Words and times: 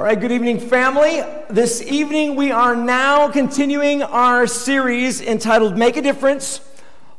All 0.00 0.06
right, 0.06 0.18
good 0.18 0.32
evening, 0.32 0.58
family. 0.58 1.20
This 1.50 1.82
evening 1.82 2.34
we 2.34 2.50
are 2.50 2.74
now 2.74 3.28
continuing 3.28 4.02
our 4.02 4.46
series 4.46 5.20
entitled 5.20 5.76
Make 5.76 5.98
a 5.98 6.00
Difference 6.00 6.62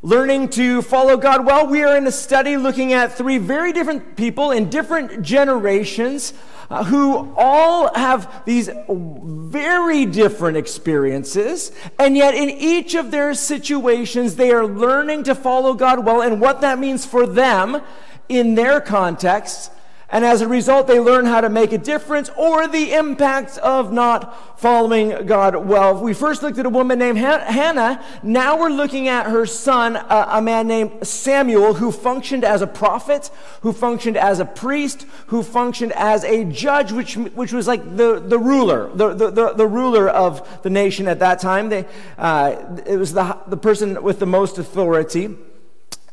Learning 0.02 0.50
to 0.50 0.82
Follow 0.82 1.16
God 1.16 1.46
Well. 1.46 1.68
We 1.68 1.84
are 1.84 1.96
in 1.96 2.08
a 2.08 2.12
study 2.12 2.58
looking 2.58 2.92
at 2.92 3.14
three 3.14 3.38
very 3.38 3.72
different 3.72 4.16
people 4.18 4.50
in 4.50 4.72
different 4.72 5.22
generations 5.22 6.34
uh, 6.72 6.84
who 6.86 7.32
all 7.38 7.94
have 7.94 8.44
these 8.46 8.68
very 8.90 10.08
different 10.08 10.58
experiences, 10.58 11.72
and 12.00 12.18
yet 12.18 12.34
in 12.34 12.50
each 12.50 12.96
of 12.96 13.12
their 13.12 13.36
situations, 13.36 14.38
they 14.38 14.52
are 14.52 14.66
learning 14.66 15.22
to 15.26 15.36
follow 15.36 15.76
God 15.76 16.04
well 16.04 16.24
and 16.24 16.42
what 16.42 16.62
that 16.62 16.80
means 16.80 17.06
for 17.06 17.28
them 17.28 17.80
in 18.28 18.56
their 18.56 18.82
context 18.82 19.70
and 20.12 20.26
as 20.26 20.42
a 20.42 20.48
result, 20.48 20.88
they 20.88 21.00
learn 21.00 21.26
how 21.26 21.40
to 21.40 21.50
make 21.50 21.72
a 21.72 21.78
difference 21.78 22.30
or 22.36 22.68
the 22.68 22.94
impact 22.94 23.58
of 23.60 23.94
not 23.94 24.60
following 24.60 25.26
God 25.26 25.56
well. 25.56 26.00
We 26.02 26.14
first 26.14 26.44
looked 26.44 26.60
at 26.60 26.66
a 26.66 26.70
woman 26.70 27.00
named 27.00 27.18
Hannah. 27.18 28.04
Now 28.22 28.60
we're 28.60 28.70
looking 28.70 29.08
at 29.08 29.28
her 29.28 29.46
son, 29.46 29.96
a 29.96 30.42
man 30.42 30.68
named 30.68 31.08
Samuel, 31.08 31.76
who 31.76 31.94
functioned 31.94 32.44
as 32.44 32.62
a 32.62 32.68
prophet, 32.68 33.32
who 33.62 33.72
functioned 33.72 34.18
as 34.18 34.40
a 34.40 34.46
priest, 34.46 35.06
who 35.28 35.44
functioned 35.44 35.94
as 35.94 36.26
a 36.26 36.44
judge, 36.44 36.92
which, 36.92 37.16
which 37.16 37.54
was 37.54 37.66
like 37.66 37.96
the, 37.96 38.20
the 38.20 38.38
ruler, 38.38 38.92
the, 38.94 39.14
the, 39.14 39.32
the, 39.32 39.54
the 39.54 39.68
ruler 39.68 40.10
of 40.10 40.62
the 40.64 40.70
nation 40.70 41.08
at 41.08 41.20
that 41.20 41.40
time. 41.40 41.70
They, 41.70 41.86
uh, 42.18 42.78
it 42.86 42.98
was 42.98 43.14
the, 43.14 43.38
the 43.48 43.58
person 43.58 44.04
with 44.04 44.20
the 44.20 44.26
most 44.26 44.58
authority. 44.58 45.38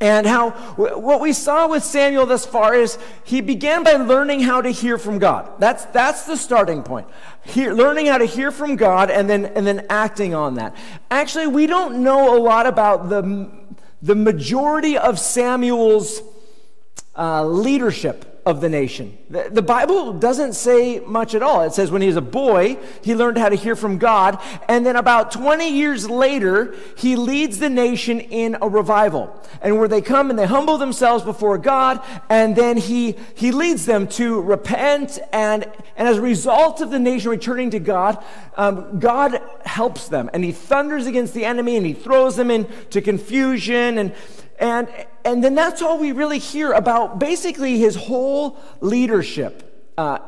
And 0.01 0.29
how 0.29 0.51
what 0.77 1.20
we 1.20 1.33
saw 1.33 1.66
with 1.66 1.83
Samuel 1.83 2.25
thus 2.25 2.47
far 2.47 2.75
is 2.75 2.98
he 3.25 3.41
began 3.41 3.83
by 3.83 3.95
learning 3.95 4.41
how 4.41 4.62
to 4.62 4.71
hear 4.71 4.97
from 4.97 5.19
God. 5.19 5.51
That's, 5.59 5.87
that's 5.87 6.24
the 6.24 6.37
starting 6.37 6.84
point. 6.84 7.09
Learning 7.57 8.07
how 8.07 8.19
to 8.19 8.24
hear 8.24 8.52
from 8.52 8.76
God 8.76 9.10
and 9.10 9.29
then, 9.29 9.46
and 9.46 9.66
then 9.66 9.87
acting 9.91 10.35
on 10.35 10.54
that. 10.54 10.76
Actually, 11.10 11.49
we 11.49 11.66
don't 11.66 12.04
know 12.04 12.37
a 12.37 12.38
lot 12.38 12.66
about 12.66 13.09
the, 13.09 13.51
the 14.01 14.15
majority 14.15 14.96
of 14.96 15.19
Samuel's 15.19 16.23
uh, 17.16 17.45
leadership 17.45 18.38
of 18.49 18.63
the 18.63 18.68
nation. 18.71 19.18
The, 19.29 19.60
Bible 19.60 20.15
doesn't 20.15 20.54
say 20.54 21.01
much 21.01 21.35
at 21.35 21.43
all. 21.43 21.65
It 21.65 21.74
says 21.74 21.91
when 21.91 22.01
he 22.01 22.09
was 22.09 22.16
a 22.16 22.23
boy, 22.23 22.79
he 23.02 23.15
learned 23.15 23.37
how 23.37 23.51
to 23.51 23.57
hear 23.57 23.77
from 23.77 23.99
God. 23.99 24.41
And 24.71 24.87
then 24.87 24.96
about 24.96 25.32
20 25.32 25.68
years 25.68 26.09
later, 26.09 26.74
he 26.96 27.15
leads 27.15 27.59
the 27.59 27.69
nation 27.69 28.21
in 28.21 28.57
a 28.63 28.66
revival. 28.66 29.38
And 29.60 29.79
where 29.79 29.87
they 29.87 30.01
come 30.01 30.30
and 30.30 30.38
they 30.38 30.46
humble 30.46 30.79
themselves 30.79 31.24
before 31.24 31.59
God, 31.59 32.02
and 32.30 32.57
then 32.57 32.79
he, 32.79 33.16
he 33.35 33.52
leads 33.52 33.85
them 33.85 34.09
to 34.09 34.41
repent. 34.41 35.19
And, 35.30 35.65
and 35.99 36.09
as 36.09 36.16
a 36.16 36.23
result 36.23 36.80
of 36.80 36.91
the 36.91 36.99
nation 36.99 37.30
returning 37.30 37.69
to 37.73 37.80
God, 37.80 38.24
um, 38.57 38.99
God 38.99 39.43
helps 39.66 40.09
them. 40.09 40.30
And 40.32 40.43
he 40.43 40.52
thunders 40.52 41.04
against 41.04 41.35
the 41.35 41.45
enemy 41.45 41.76
and 41.76 41.85
he 41.85 41.93
throws 41.93 42.37
them 42.37 42.51
into 42.51 43.02
confusion. 43.02 43.99
And, 43.99 44.15
and, 44.59 44.88
and 45.24 45.42
then 45.42 45.54
that's 45.54 45.82
all 45.82 45.98
we 45.98 46.12
really 46.12 46.38
hear 46.38 46.73
about 46.73 47.18
basically 47.18 47.78
his 47.78 47.95
whole 47.95 48.59
leadership 48.80 49.64
uh, 49.98 50.18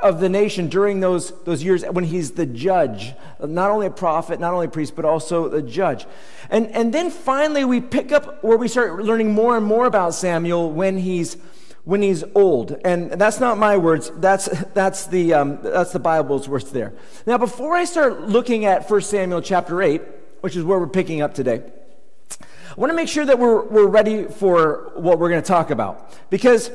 of 0.00 0.20
the 0.20 0.28
nation 0.28 0.68
during 0.68 1.00
those, 1.00 1.32
those 1.42 1.64
years 1.64 1.84
when 1.84 2.04
he's 2.04 2.32
the 2.32 2.46
judge, 2.46 3.12
not 3.40 3.70
only 3.70 3.86
a 3.86 3.90
prophet, 3.90 4.38
not 4.38 4.54
only 4.54 4.66
a 4.66 4.70
priest, 4.70 4.94
but 4.94 5.04
also 5.04 5.48
the 5.48 5.62
judge. 5.62 6.06
And, 6.48 6.68
and 6.68 6.94
then 6.94 7.10
finally, 7.10 7.64
we 7.64 7.80
pick 7.80 8.12
up 8.12 8.42
where 8.44 8.56
we 8.56 8.68
start 8.68 9.02
learning 9.02 9.32
more 9.32 9.56
and 9.56 9.66
more 9.66 9.86
about 9.86 10.14
Samuel 10.14 10.70
when 10.70 10.98
he's 10.98 11.36
when 11.84 12.02
he's 12.02 12.22
old. 12.34 12.76
And 12.84 13.10
that's 13.12 13.40
not 13.40 13.58
my 13.58 13.76
words. 13.78 14.12
That's 14.16 14.46
that's 14.74 15.06
the 15.06 15.34
um, 15.34 15.58
that's 15.62 15.92
the 15.92 15.98
bible's 15.98 16.48
words 16.48 16.70
there. 16.70 16.92
Now 17.26 17.38
before 17.38 17.74
i 17.74 17.84
start 17.84 18.28
looking 18.28 18.64
at 18.64 18.88
1 18.88 19.00
samuel 19.00 19.40
chapter 19.40 19.82
8 19.82 20.02
which 20.40 20.56
is 20.56 20.62
where 20.62 20.78
we're 20.78 20.86
picking 20.86 21.20
up 21.20 21.34
today 21.34 21.62
I 22.70 22.74
want 22.76 22.90
to 22.90 22.96
make 22.96 23.08
sure 23.08 23.24
that 23.24 23.38
we're, 23.38 23.64
we're 23.64 23.86
ready 23.86 24.24
for 24.24 24.92
what 24.94 25.18
we're 25.18 25.28
going 25.28 25.42
to 25.42 25.46
talk 25.46 25.70
about. 25.70 26.12
Because 26.30 26.70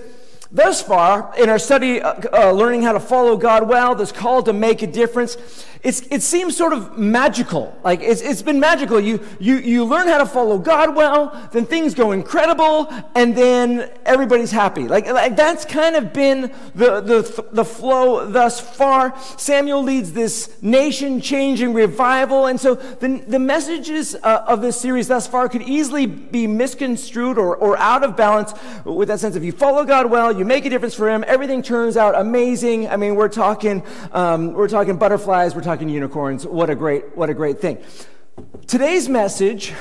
thus 0.55 0.81
far, 0.81 1.33
in 1.37 1.49
our 1.49 1.59
study, 1.59 2.01
uh, 2.01 2.15
uh, 2.33 2.51
learning 2.51 2.81
how 2.81 2.93
to 2.93 2.99
follow 2.99 3.37
God 3.37 3.67
well, 3.67 3.93
this 3.93 4.11
call 4.11 4.41
to 4.43 4.53
make 4.53 4.81
a 4.81 4.87
difference, 4.87 5.37
it 5.85 6.23
seems 6.23 6.57
sort 6.57 6.73
of 6.73 6.97
magical. 6.97 7.77
Like 7.83 8.01
it's, 8.01 8.21
it's 8.21 8.41
been 8.41 8.59
magical. 8.59 8.99
You, 8.99 9.23
you, 9.39 9.57
you 9.57 9.85
learn 9.85 10.07
how 10.07 10.17
to 10.17 10.25
follow 10.25 10.57
God 10.57 10.95
well, 10.95 11.47
then 11.51 11.67
things 11.67 11.93
go 11.93 12.11
incredible, 12.11 12.91
and 13.13 13.35
then 13.35 13.91
everybody's 14.03 14.49
happy. 14.49 14.87
Like, 14.87 15.05
like 15.05 15.35
that's 15.35 15.63
kind 15.63 15.95
of 15.95 16.11
been 16.11 16.51
the, 16.73 17.01
the, 17.01 17.47
the 17.51 17.63
flow 17.63 18.27
thus 18.27 18.59
far. 18.59 19.13
Samuel 19.37 19.83
leads 19.83 20.11
this 20.13 20.59
nation 20.63 21.21
changing 21.21 21.73
revival. 21.73 22.47
And 22.47 22.59
so 22.59 22.73
the, 22.73 23.23
the 23.27 23.39
messages 23.39 24.15
uh, 24.15 24.43
of 24.47 24.61
this 24.61 24.81
series 24.81 25.07
thus 25.07 25.27
far 25.27 25.47
could 25.49 25.61
easily 25.61 26.07
be 26.07 26.47
misconstrued 26.47 27.37
or, 27.37 27.55
or 27.55 27.77
out 27.77 28.03
of 28.03 28.17
balance 28.17 28.53
with 28.85 29.09
that 29.09 29.19
sense 29.19 29.35
of 29.35 29.43
you 29.43 29.51
follow 29.51 29.85
God 29.85 30.09
well, 30.09 30.35
you 30.35 30.44
make 30.45 30.65
a 30.65 30.69
difference 30.69 30.93
for 30.93 31.09
Him, 31.09 31.23
everything 31.27 31.61
turns 31.61 31.97
out 31.97 32.15
amazing. 32.15 32.87
I 32.87 32.97
mean, 32.97 33.15
we're 33.15 33.29
talking, 33.29 33.83
um, 34.11 34.53
we're 34.53 34.69
talking 34.69 34.97
butterflies, 34.97 35.55
we're 35.55 35.61
talking 35.61 35.89
unicorns. 35.89 36.45
What 36.45 36.69
a 36.69 36.75
great, 36.75 37.17
what 37.17 37.29
a 37.29 37.33
great 37.33 37.59
thing. 37.59 37.83
Today's 38.67 39.09
message 39.09 39.73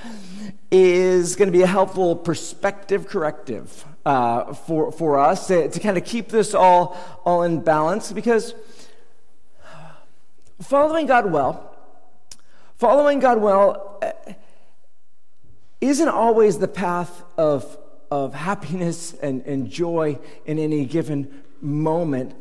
is 0.70 1.36
going 1.36 1.48
to 1.48 1.52
be 1.52 1.62
a 1.62 1.66
helpful 1.66 2.16
perspective 2.16 3.06
corrective 3.06 3.84
uh, 4.04 4.54
for, 4.54 4.90
for 4.92 5.18
us 5.18 5.46
to, 5.48 5.68
to 5.68 5.80
kind 5.80 5.96
of 5.96 6.04
keep 6.04 6.28
this 6.28 6.54
all, 6.54 6.96
all 7.24 7.42
in 7.42 7.60
balance 7.60 8.12
because 8.12 8.54
following 10.60 11.06
God 11.06 11.30
well, 11.30 11.76
following 12.76 13.20
God 13.20 13.40
well 13.40 13.98
uh, 14.02 14.32
isn't 15.80 16.08
always 16.08 16.58
the 16.58 16.68
path 16.68 17.22
of, 17.36 17.76
of 18.12 18.34
happiness 18.34 19.14
and, 19.22 19.40
and 19.46 19.70
joy 19.70 20.18
in 20.44 20.58
any 20.58 20.84
given 20.84 21.42
moment. 21.62 22.34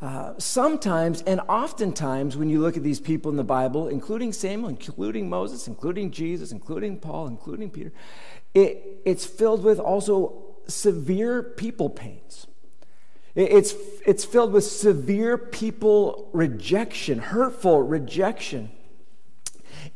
Uh, 0.00 0.34
sometimes 0.38 1.20
and 1.22 1.40
oftentimes, 1.48 2.36
when 2.36 2.48
you 2.48 2.60
look 2.60 2.76
at 2.76 2.84
these 2.84 3.00
people 3.00 3.28
in 3.32 3.36
the 3.36 3.42
Bible, 3.42 3.88
including 3.88 4.32
Samuel, 4.32 4.68
including 4.68 5.28
Moses, 5.28 5.66
including 5.66 6.12
Jesus, 6.12 6.52
including 6.52 7.00
Paul, 7.00 7.26
including 7.26 7.70
Peter, 7.70 7.92
it, 8.54 9.00
it's 9.04 9.26
filled 9.26 9.64
with 9.64 9.80
also 9.80 10.44
severe 10.68 11.42
people 11.42 11.90
pains. 11.90 12.46
It, 13.34 13.50
it's, 13.50 13.74
it's 14.06 14.24
filled 14.24 14.52
with 14.52 14.62
severe 14.62 15.36
people 15.36 16.30
rejection, 16.32 17.18
hurtful 17.18 17.82
rejection. 17.82 18.70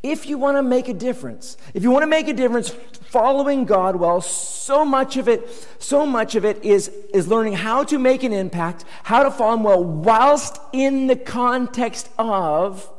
If 0.03 0.25
you 0.25 0.39
want 0.39 0.57
to 0.57 0.63
make 0.63 0.87
a 0.87 0.93
difference, 0.93 1.57
if 1.73 1.83
you 1.83 1.91
want 1.91 2.03
to 2.03 2.07
make 2.07 2.27
a 2.27 2.33
difference 2.33 2.69
following 2.69 3.65
God 3.65 3.95
well, 3.95 4.19
so 4.19 4.83
much 4.83 5.15
of 5.17 5.27
it, 5.27 5.47
so 5.79 6.05
much 6.05 6.33
of 6.35 6.43
it 6.43 6.63
is, 6.63 6.87
is 7.13 7.27
learning 7.27 7.53
how 7.53 7.83
to 7.83 7.99
make 7.99 8.23
an 8.23 8.33
impact, 8.33 8.83
how 9.03 9.21
to 9.23 9.29
follow 9.29 9.57
Him 9.57 9.63
well, 9.63 9.83
whilst 9.83 10.59
in 10.73 11.05
the 11.05 11.15
context 11.15 12.09
of 12.17 12.89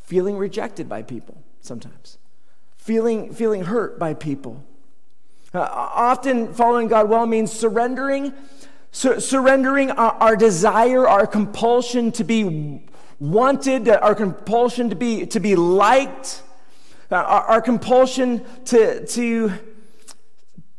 feeling 0.00 0.36
rejected 0.36 0.88
by 0.88 1.02
people 1.02 1.40
sometimes, 1.60 2.18
feeling, 2.76 3.32
feeling 3.32 3.64
hurt 3.64 3.96
by 3.96 4.12
people. 4.14 4.64
Uh, 5.54 5.60
often 5.60 6.52
following 6.52 6.88
God 6.88 7.08
well 7.08 7.26
means 7.26 7.52
surrendering, 7.52 8.32
sur- 8.90 9.20
surrendering 9.20 9.92
our, 9.92 10.12
our 10.14 10.36
desire, 10.36 11.06
our 11.06 11.28
compulsion 11.28 12.10
to 12.12 12.24
be 12.24 12.82
wanted, 13.20 13.88
our 13.88 14.14
compulsion 14.14 14.88
to 14.88 14.96
be, 14.96 15.26
to 15.26 15.38
be 15.38 15.54
liked, 15.54 16.42
uh, 17.10 17.16
our, 17.16 17.42
our, 17.42 17.62
compulsion 17.62 18.44
to, 18.64 19.06
to, 19.06 19.52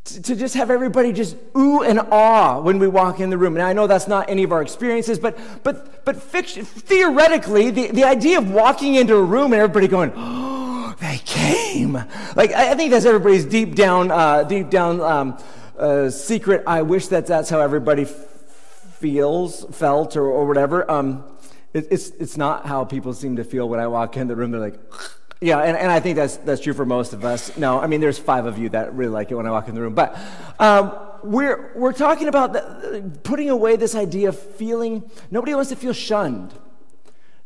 to 0.05 0.35
just 0.35 0.55
have 0.55 0.71
everybody 0.71 1.13
just 1.13 1.37
ooh 1.55 1.83
and 1.83 1.99
ah 1.99 2.59
when 2.59 2.79
we 2.79 2.87
walk 2.87 3.19
in 3.19 3.29
the 3.29 3.37
room. 3.37 3.55
And 3.55 3.63
I 3.63 3.73
know 3.73 3.85
that's 3.85 4.07
not 4.07 4.29
any 4.29 4.43
of 4.43 4.51
our 4.51 4.61
experiences, 4.61 5.19
but, 5.19 5.37
but, 5.63 6.03
but 6.03 6.21
fiction, 6.21 6.65
theoretically, 6.65 7.69
the, 7.69 7.91
the 7.91 8.03
idea 8.03 8.39
of 8.39 8.49
walking 8.49 8.95
into 8.95 9.15
a 9.15 9.23
room 9.23 9.53
and 9.53 9.61
everybody 9.61 9.87
going, 9.87 10.11
oh, 10.15 10.95
they 10.99 11.19
came. 11.25 11.93
Like, 12.35 12.53
I, 12.53 12.71
I 12.71 12.75
think 12.75 12.91
that's 12.91 13.05
everybody's 13.05 13.45
deep 13.45 13.75
down, 13.75 14.09
uh, 14.09 14.43
deep 14.43 14.71
down 14.71 14.99
um, 14.99 15.37
uh, 15.77 16.09
secret. 16.09 16.63
I 16.65 16.81
wish 16.81 17.07
that 17.07 17.27
that's 17.27 17.51
how 17.51 17.59
everybody 17.59 18.05
feels, 18.05 19.65
felt, 19.65 20.15
or, 20.15 20.25
or 20.25 20.47
whatever. 20.47 20.89
Um, 20.89 21.23
it, 21.73 21.87
it's, 21.91 22.09
it's 22.11 22.37
not 22.37 22.65
how 22.65 22.83
people 22.83 23.13
seem 23.13 23.37
to 23.37 23.43
feel 23.43 23.67
when 23.67 23.79
I 23.79 23.87
walk 23.87 24.17
in 24.17 24.27
the 24.27 24.35
room. 24.35 24.51
They're 24.51 24.59
like, 24.59 24.79
yeah, 25.41 25.59
and, 25.59 25.77
and 25.77 25.91
I 25.91 25.99
think 25.99 26.15
that's, 26.15 26.37
that's 26.37 26.61
true 26.61 26.73
for 26.73 26.85
most 26.85 27.13
of 27.13 27.25
us. 27.25 27.55
No, 27.57 27.79
I 27.79 27.87
mean, 27.87 28.01
there's 28.01 28.19
five 28.19 28.45
of 28.45 28.57
you 28.57 28.69
that 28.69 28.93
really 28.93 29.11
like 29.11 29.31
it 29.31 29.35
when 29.35 29.47
I 29.47 29.51
walk 29.51 29.67
in 29.67 29.75
the 29.75 29.81
room. 29.81 29.95
But 29.95 30.17
um, 30.59 30.93
we're, 31.23 31.71
we're 31.75 31.93
talking 31.93 32.27
about 32.27 32.53
the, 32.53 33.11
putting 33.23 33.49
away 33.49 33.75
this 33.75 33.95
idea 33.95 34.29
of 34.29 34.39
feeling, 34.39 35.09
nobody 35.29 35.53
wants 35.53 35.69
to 35.69 35.75
feel 35.75 35.93
shunned. 35.93 36.53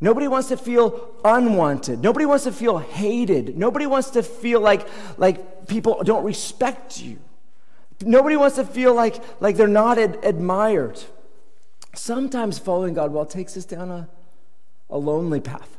Nobody 0.01 0.27
wants 0.27 0.49
to 0.49 0.57
feel 0.57 1.15
unwanted. 1.23 2.01
Nobody 2.01 2.25
wants 2.25 2.43
to 2.43 2.51
feel 2.51 2.79
hated. 2.79 3.57
Nobody 3.57 3.85
wants 3.85 4.11
to 4.11 4.23
feel 4.23 4.59
like, 4.59 4.87
like 5.17 5.67
people 5.67 6.03
don't 6.03 6.23
respect 6.23 7.01
you. 7.01 7.17
Nobody 8.01 8.35
wants 8.35 8.57
to 8.57 8.65
feel 8.65 8.93
like, 8.93 9.23
like 9.39 9.55
they're 9.55 9.67
not 9.67 9.97
ad- 9.97 10.19
admired. 10.23 11.01
Sometimes 11.97 12.59
following 12.59 12.93
God 12.93 13.11
well 13.11 13.25
takes 13.25 13.57
us 13.57 13.65
down 13.65 13.91
a, 13.91 14.09
a 14.89 14.97
lonely 14.97 15.39
path. 15.39 15.77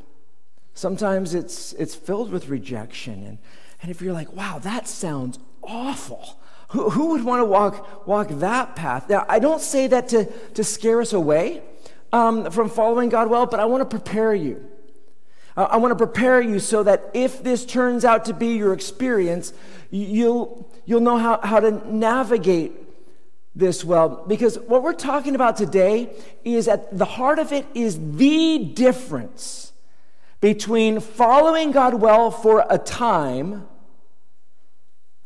Sometimes 0.73 1.33
it's, 1.33 1.73
it's 1.73 1.95
filled 1.95 2.31
with 2.31 2.49
rejection. 2.49 3.23
And, 3.23 3.37
and 3.81 3.91
if 3.91 4.01
you're 4.01 4.13
like, 4.13 4.31
wow, 4.33 4.59
that 4.59 4.87
sounds 4.87 5.39
awful, 5.63 6.37
who, 6.69 6.89
who 6.89 7.07
would 7.11 7.23
want 7.23 7.41
to 7.41 7.45
walk, 7.45 8.07
walk 8.07 8.27
that 8.29 8.75
path? 8.75 9.09
Now, 9.09 9.25
I 9.27 9.39
don't 9.39 9.61
say 9.61 9.87
that 9.87 10.09
to, 10.09 10.25
to 10.53 10.63
scare 10.63 11.01
us 11.01 11.13
away 11.13 11.61
um, 12.13 12.51
from 12.51 12.69
following 12.69 13.09
God 13.09 13.29
well, 13.29 13.45
but 13.45 13.59
I 13.59 13.65
want 13.65 13.89
to 13.89 13.97
prepare 13.97 14.33
you. 14.35 14.69
I 15.55 15.77
want 15.77 15.91
to 15.91 15.95
prepare 15.95 16.39
you 16.39 16.59
so 16.59 16.83
that 16.83 17.09
if 17.15 17.41
this 17.41 17.65
turns 17.65 18.05
out 18.05 18.25
to 18.25 18.33
be 18.33 18.57
your 18.57 18.73
experience, 18.73 19.53
you'll, 19.89 20.71
you'll 20.85 21.01
know 21.01 21.17
how, 21.17 21.39
how 21.41 21.59
to 21.59 21.71
navigate 21.91 22.73
this 23.57 23.83
well. 23.83 24.23
Because 24.27 24.57
what 24.59 24.83
we're 24.83 24.93
talking 24.93 25.35
about 25.35 25.57
today 25.57 26.09
is 26.43 26.67
at 26.67 26.95
the 26.97 27.05
heart 27.05 27.39
of 27.39 27.51
it 27.51 27.65
is 27.73 27.99
the 28.15 28.59
difference 28.59 29.73
between 30.39 30.99
following 30.99 31.71
God 31.71 31.95
well 31.95 32.29
for 32.29 32.65
a 32.69 32.77
time 32.77 33.67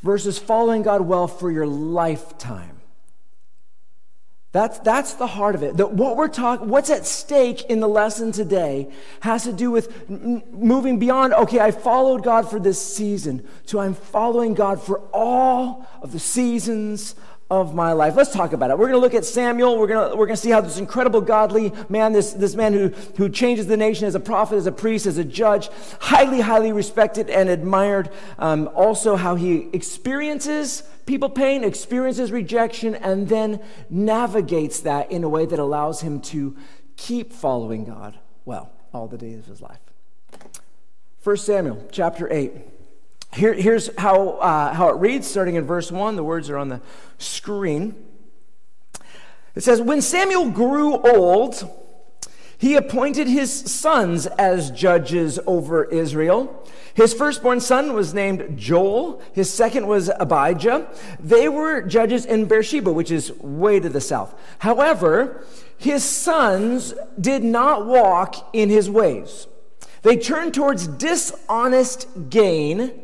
versus 0.02 0.40
following 0.40 0.82
God 0.82 1.02
well 1.02 1.28
for 1.28 1.52
your 1.52 1.68
lifetime. 1.68 2.78
That's, 4.54 4.80
that's 4.80 5.14
the 5.14 5.28
heart 5.28 5.56
of 5.56 5.64
it. 5.64 5.78
That 5.78 5.94
what 5.94 6.18
we're 6.18 6.28
talking, 6.28 6.68
what's 6.68 6.90
at 6.90 7.06
stake 7.06 7.64
in 7.66 7.80
the 7.80 7.88
lesson 7.88 8.34
today 8.34 8.92
has 9.22 9.46
to 9.46 9.54
do 9.54 9.72
with 9.72 10.10
m- 10.10 10.44
moving 10.52 11.00
beyond, 11.00 11.34
okay, 11.34 11.60
I 11.62 11.72
followed 11.72 12.24
God 12.24 12.50
for 12.50 12.60
this 12.60 12.82
season, 12.82 13.48
to 13.68 13.80
I'm 13.80 13.94
following 13.94 14.54
God 14.54 14.82
for 14.82 15.00
all 15.14 15.88
of 16.02 16.12
the 16.12 16.20
seasons 16.20 17.16
of 17.52 17.76
my 17.76 17.92
life. 17.92 18.16
Let's 18.16 18.32
talk 18.32 18.54
about 18.54 18.72
it. 18.72 18.78
We're 18.78 18.88
going 18.88 18.98
to 18.98 19.02
look 19.02 19.14
at 19.14 19.26
Samuel. 19.26 19.78
We're 19.78 19.88
going 19.88 20.10
to, 20.10 20.16
we're 20.16 20.26
going 20.26 20.38
to 20.38 20.42
see 20.42 20.52
how 20.52 20.62
this 20.62 20.78
incredible 20.78 21.20
godly 21.20 21.74
man, 21.90 22.14
this, 22.14 22.32
this 22.32 22.56
man 22.56 22.72
who, 22.72 22.88
who 23.18 23.28
changes 23.28 23.68
the 23.68 23.76
nation 23.76 24.08
as 24.08 24.16
a 24.16 24.22
prophet, 24.22 24.56
as 24.56 24.68
a 24.68 24.72
priest, 24.72 25.06
as 25.06 25.18
a 25.18 25.26
judge, 25.26 25.70
highly, 26.00 26.40
highly 26.40 26.72
respected 26.72 27.30
and 27.30 27.50
admired. 27.50 28.10
Um, 28.40 28.70
also, 28.74 29.18
how 29.18 29.36
he 29.36 29.68
experiences 29.74 30.84
people 31.06 31.30
pain, 31.30 31.66
experiences 31.66 32.32
rejection, 32.32 32.96
and 32.96 33.28
then 33.28 33.62
navigates 33.90 34.80
that 34.80 35.12
in 35.12 35.26
a 35.26 35.30
way 35.30 35.46
that 35.46 35.60
allows 35.60 36.00
him 36.00 36.22
to 36.22 36.56
keep 36.96 37.34
following 37.34 37.84
God 37.84 38.18
well 38.46 38.72
all 38.94 39.10
the 39.10 39.18
days 39.18 39.40
of 39.40 39.48
his 39.48 39.62
life. 39.62 39.80
1 41.22 41.36
Samuel 41.36 41.86
chapter 41.92 42.32
8. 42.32 42.71
Here, 43.34 43.54
here's 43.54 43.90
how, 43.98 44.32
uh, 44.32 44.74
how 44.74 44.90
it 44.90 44.98
reads, 44.98 45.26
starting 45.26 45.56
in 45.56 45.66
verse 45.66 45.92
1. 45.92 46.16
The 46.18 46.24
words 46.24 46.50
are 46.50 46.58
on 46.58 46.68
the 46.68 46.82
screen. 47.18 47.96
It 49.56 49.64
says, 49.64 49.82
When 49.82 50.02
Samuel 50.02 50.50
grew 50.50 50.98
old, 50.98 51.70
he 52.58 52.76
appointed 52.76 53.28
his 53.28 53.52
sons 53.52 54.28
as 54.28 54.70
judges 54.70 55.40
over 55.48 55.86
Israel. 55.86 56.64
His 56.94 57.14
firstborn 57.14 57.62
son 57.62 57.94
was 57.94 58.14
named 58.14 58.58
Joel. 58.58 59.22
His 59.34 59.52
second 59.52 59.88
was 59.88 60.10
Abijah. 60.20 60.90
They 61.20 61.48
were 61.48 61.82
judges 61.82 62.26
in 62.26 62.46
Beersheba, 62.46 62.92
which 62.92 63.12
is 63.12 63.32
way 63.40 63.80
to 63.80 63.88
the 63.88 64.02
south. 64.02 64.36
However, 64.60 65.46
his 65.78 66.04
sons 66.04 66.94
did 67.20 67.44
not 67.44 67.86
walk 67.86 68.50
in 68.54 68.70
his 68.70 68.90
ways. 68.90 69.48
They 70.02 70.18
turned 70.18 70.54
towards 70.54 70.86
dishonest 70.88 72.30
gain 72.30 73.01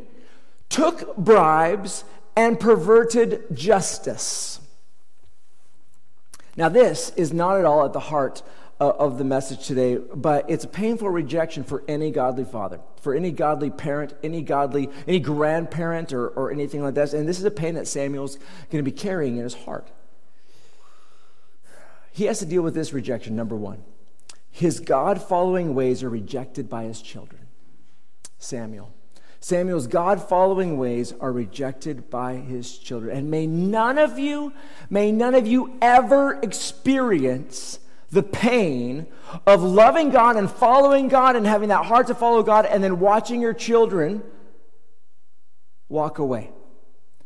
took 0.70 1.16
bribes, 1.18 2.04
and 2.38 2.60
perverted 2.60 3.46
justice. 3.52 4.60
Now, 6.56 6.70
this 6.70 7.12
is 7.18 7.34
not 7.34 7.58
at 7.58 7.66
all 7.66 7.84
at 7.84 7.94
the 7.94 8.00
heart 8.00 8.44
uh, 8.80 8.90
of 8.90 9.18
the 9.18 9.24
message 9.24 9.66
today, 9.66 9.98
but 9.98 10.48
it's 10.48 10.64
a 10.64 10.68
painful 10.68 11.10
rejection 11.10 11.64
for 11.64 11.84
any 11.88 12.12
godly 12.12 12.46
father, 12.46 12.80
for 13.02 13.16
any 13.16 13.32
godly 13.32 13.72
parent, 13.72 14.14
any 14.24 14.44
godly, 14.44 14.90
any 15.08 15.20
grandparent, 15.20 16.14
or, 16.14 16.28
or 16.30 16.52
anything 16.52 16.84
like 16.84 16.94
that. 16.94 17.12
And 17.14 17.28
this 17.28 17.40
is 17.40 17.46
a 17.46 17.52
pain 17.52 17.74
that 17.74 17.88
Samuel's 17.88 18.36
going 18.70 18.84
to 18.84 18.90
be 18.90 18.92
carrying 18.92 19.38
in 19.38 19.44
his 19.44 19.56
heart. 19.56 19.90
He 22.12 22.26
has 22.26 22.38
to 22.40 22.46
deal 22.46 22.62
with 22.62 22.76
this 22.76 22.94
rejection, 22.94 23.36
number 23.36 23.56
one. 23.56 23.84
His 24.52 24.80
God 24.80 25.22
following 25.22 25.74
ways 25.74 26.04
are 26.04 26.10
rejected 26.10 26.70
by 26.70 26.84
his 26.84 27.02
children. 27.02 27.48
Samuel. 28.38 28.94
Samuel's 29.48 29.88
God 29.88 30.22
following 30.22 30.78
ways 30.78 31.14
are 31.22 31.32
rejected 31.32 32.10
by 32.10 32.36
his 32.36 32.78
children. 32.78 33.16
And 33.16 33.32
may 33.32 33.48
none 33.48 33.98
of 33.98 34.20
you, 34.20 34.52
may 34.90 35.10
none 35.10 35.36
of 35.36 35.48
you 35.48 35.78
ever 35.82 36.38
experience 36.44 37.80
the 38.12 38.24
pain 38.24 39.08
of 39.46 39.64
loving 39.64 40.10
God 40.10 40.36
and 40.36 40.52
following 40.52 41.08
God 41.08 41.38
and 41.38 41.48
having 41.48 41.70
that 41.70 41.86
heart 41.86 42.08
to 42.08 42.14
follow 42.14 42.44
God 42.44 42.66
and 42.66 42.84
then 42.84 43.00
watching 43.00 43.40
your 43.40 43.54
children 43.54 44.22
walk 45.88 46.20
away. 46.20 46.52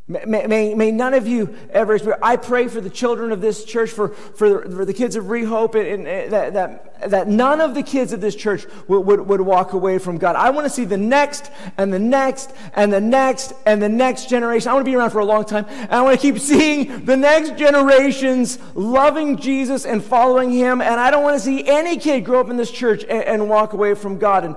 May, 0.08 0.46
may, 0.46 0.74
may, 0.74 0.92
none 0.92 1.14
of 1.14 1.28
you 1.28 1.56
ever 1.70 1.94
experience. 1.94 2.22
I 2.24 2.36
pray 2.36 2.68
for 2.68 2.82
the 2.82 2.90
children 2.90 3.32
of 3.32 3.40
this 3.40 3.64
church, 3.64 3.92
for, 3.92 4.10
for, 4.10 4.50
the, 4.50 4.76
for 4.76 4.84
the 4.84 4.94
kids 4.94 5.16
of 5.16 5.26
Rehope, 5.26 5.76
and, 5.76 6.08
and, 6.08 6.34
that, 6.34 6.54
that, 6.54 7.12
that 7.12 7.28
none 7.28 7.62
of 7.62 7.76
the 7.76 7.84
kids 7.84 8.12
of 8.12 8.20
this 8.20 8.36
church 8.36 8.66
would, 8.88 9.02
would, 9.02 9.22
would 9.28 9.42
walk 9.42 9.74
away 9.74 10.00
from 10.00 10.18
God. 10.18 10.36
I 10.36 10.50
want 10.50 10.66
to 10.66 10.70
see 10.70 10.86
the 10.86 10.98
next 10.98 11.52
and 11.78 11.94
the 11.94 12.00
next 12.00 12.52
and 12.74 12.92
the 12.92 13.00
next 13.00 13.54
and 13.66 13.82
the 13.82 13.90
next 13.90 14.28
generation. 14.28 14.70
I 14.70 14.74
want 14.74 14.86
to 14.86 14.92
be 14.92 14.96
around 14.96 15.12
for 15.12 15.20
a 15.20 15.26
long 15.26 15.46
time. 15.46 15.66
And 15.70 15.94
I 15.94 16.02
want 16.02 16.20
to 16.20 16.22
keep 16.22 16.40
seeing 16.42 17.06
the 17.06 17.16
next 17.16 17.58
generations 17.58 18.60
loving 18.74 19.38
Jesus 19.38 19.86
and 19.86 20.04
following 20.04 20.52
Him. 20.52 20.82
And 20.82 21.00
I 21.00 21.12
don't 21.12 21.24
want 21.24 21.38
to 21.38 21.44
see 21.44 21.66
any 21.68 21.98
kid 21.98 22.26
grow 22.26 22.42
up 22.42 22.50
in 22.50 22.58
this 22.58 22.72
church 22.72 23.04
and, 23.04 23.24
and 23.24 23.50
walk 23.50 23.74
away 23.74 23.94
from 23.94 24.18
God. 24.18 24.44
And 24.44 24.56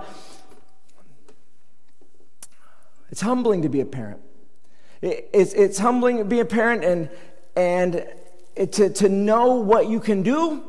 it's 3.10 3.20
humbling 3.20 3.62
to 3.62 3.68
be 3.68 3.80
a 3.80 3.86
parent. 3.86 4.20
It's, 5.04 5.52
it's 5.52 5.78
humbling 5.78 6.18
to 6.18 6.24
be 6.24 6.40
a 6.40 6.44
parent 6.44 6.84
and, 6.84 7.10
and 7.56 8.06
to, 8.72 8.88
to 8.88 9.08
know 9.08 9.56
what 9.56 9.88
you 9.88 10.00
can 10.00 10.22
do 10.22 10.62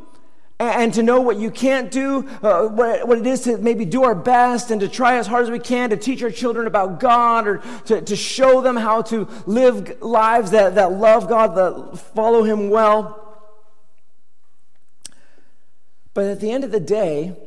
and 0.59 0.93
to 0.93 1.03
know 1.03 1.21
what 1.21 1.37
you 1.37 1.51
can't 1.51 1.91
do, 1.91 2.27
uh, 2.41 2.67
what, 2.67 3.07
what 3.07 3.17
it 3.17 3.27
is 3.27 3.41
to 3.41 3.57
maybe 3.57 3.85
do 3.85 4.03
our 4.03 4.15
best 4.15 4.71
and 4.71 4.81
to 4.81 4.87
try 4.87 5.17
as 5.17 5.27
hard 5.27 5.43
as 5.43 5.51
we 5.51 5.59
can 5.59 5.89
to 5.89 5.97
teach 5.97 6.23
our 6.23 6.31
children 6.31 6.65
about 6.67 6.99
God 6.99 7.47
or 7.47 7.57
to, 7.85 8.01
to 8.01 8.15
show 8.15 8.61
them 8.61 8.77
how 8.77 9.01
to 9.03 9.27
live 9.45 10.01
lives 10.01 10.51
that, 10.51 10.75
that 10.75 10.91
love 10.93 11.27
God, 11.27 11.55
that 11.55 11.97
follow 11.97 12.43
Him 12.43 12.69
well. 12.69 13.21
But 16.13 16.25
at 16.25 16.39
the 16.39 16.51
end 16.51 16.63
of 16.63 16.71
the 16.71 16.79
day, 16.79 17.37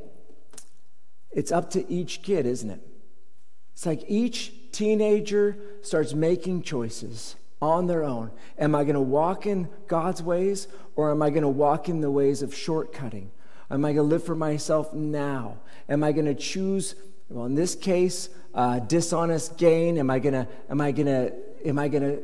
it's 1.33 1.51
up 1.51 1.71
to 1.71 1.91
each 1.91 2.23
kid, 2.23 2.45
isn't 2.45 2.69
it? 2.69 2.81
It's 3.73 3.87
like 3.87 4.05
each 4.07 4.53
teenager 4.79 5.57
starts 5.83 6.15
making 6.15 6.63
choices 6.63 7.35
on 7.61 7.89
their 7.89 8.05
own. 8.05 8.31
Am 8.59 8.77
I 8.77 8.85
going 8.85 8.95
to 8.95 9.01
walk 9.01 9.45
in 9.45 9.69
God's 9.89 10.23
ways 10.23 10.69
or 10.95 11.11
am 11.11 11.21
I 11.21 11.31
going 11.31 11.43
to 11.43 11.49
walk 11.49 11.89
in 11.89 12.01
the 12.01 12.11
ways 12.11 12.43
of 12.43 12.51
shortcutting? 12.51 13.27
Am 13.71 13.85
I 13.85 13.93
going 13.93 14.09
to 14.09 14.15
live 14.15 14.23
for 14.23 14.37
myself 14.37 14.95
now? 14.95 15.59
Am 15.89 16.05
I 16.05 16.13
going 16.13 16.27
to 16.27 16.35
choose, 16.35 16.95
well, 17.29 17.47
in 17.47 17.57
this 17.57 17.75
case, 17.75 18.29
uh, 18.55 18.79
dishonest 18.79 19.59
gain? 19.59 19.99
Am 19.99 20.11
I 20.11 20.21
going 20.21 20.35
to, 20.35 20.47
am 20.71 20.81
I 20.81 20.93
going 20.93 21.07
to, 21.07 21.35
am 21.67 21.79
I 21.79 21.89
going 21.89 22.05
to 22.05 22.23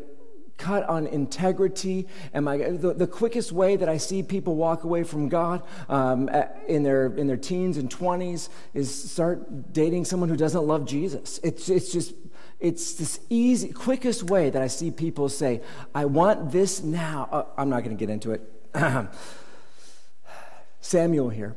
cut 0.57 0.89
on 0.89 1.09
integrity? 1.09 2.07
Am 2.33 2.47
I 2.47 2.59
the, 2.59 2.95
the 2.95 3.09
quickest 3.09 3.51
way 3.51 3.75
that 3.75 3.89
I 3.89 3.97
see 3.97 4.23
people 4.23 4.55
walk 4.55 4.85
away 4.85 5.03
from 5.03 5.29
God 5.29 5.63
um, 5.89 6.31
in 6.69 6.85
their 6.85 7.07
in 7.17 7.27
their 7.27 7.37
teens 7.37 7.77
and 7.77 7.91
twenties 7.91 8.49
is 8.73 9.11
start 9.11 9.73
dating 9.73 10.05
someone 10.05 10.29
who 10.29 10.37
doesn't 10.37 10.65
love 10.65 10.87
Jesus. 10.87 11.41
It's 11.43 11.69
it's 11.69 11.93
just 11.93 12.15
it's 12.65 12.95
this 12.95 13.21
easy, 13.29 13.73
quickest 13.73 14.23
way 14.23 14.49
that 14.49 14.63
I 14.63 14.69
see 14.69 14.91
people 14.91 15.29
say, 15.29 15.61
I 15.95 16.07
want 16.07 16.51
this 16.51 16.83
now. 16.83 17.29
Uh, 17.31 17.45
I'm 17.59 17.69
not 17.69 17.85
going 17.85 17.95
to 17.95 18.01
get 18.01 18.09
into 18.11 18.33
it. 18.33 18.41
Samuel 20.81 21.29
here. 21.29 21.57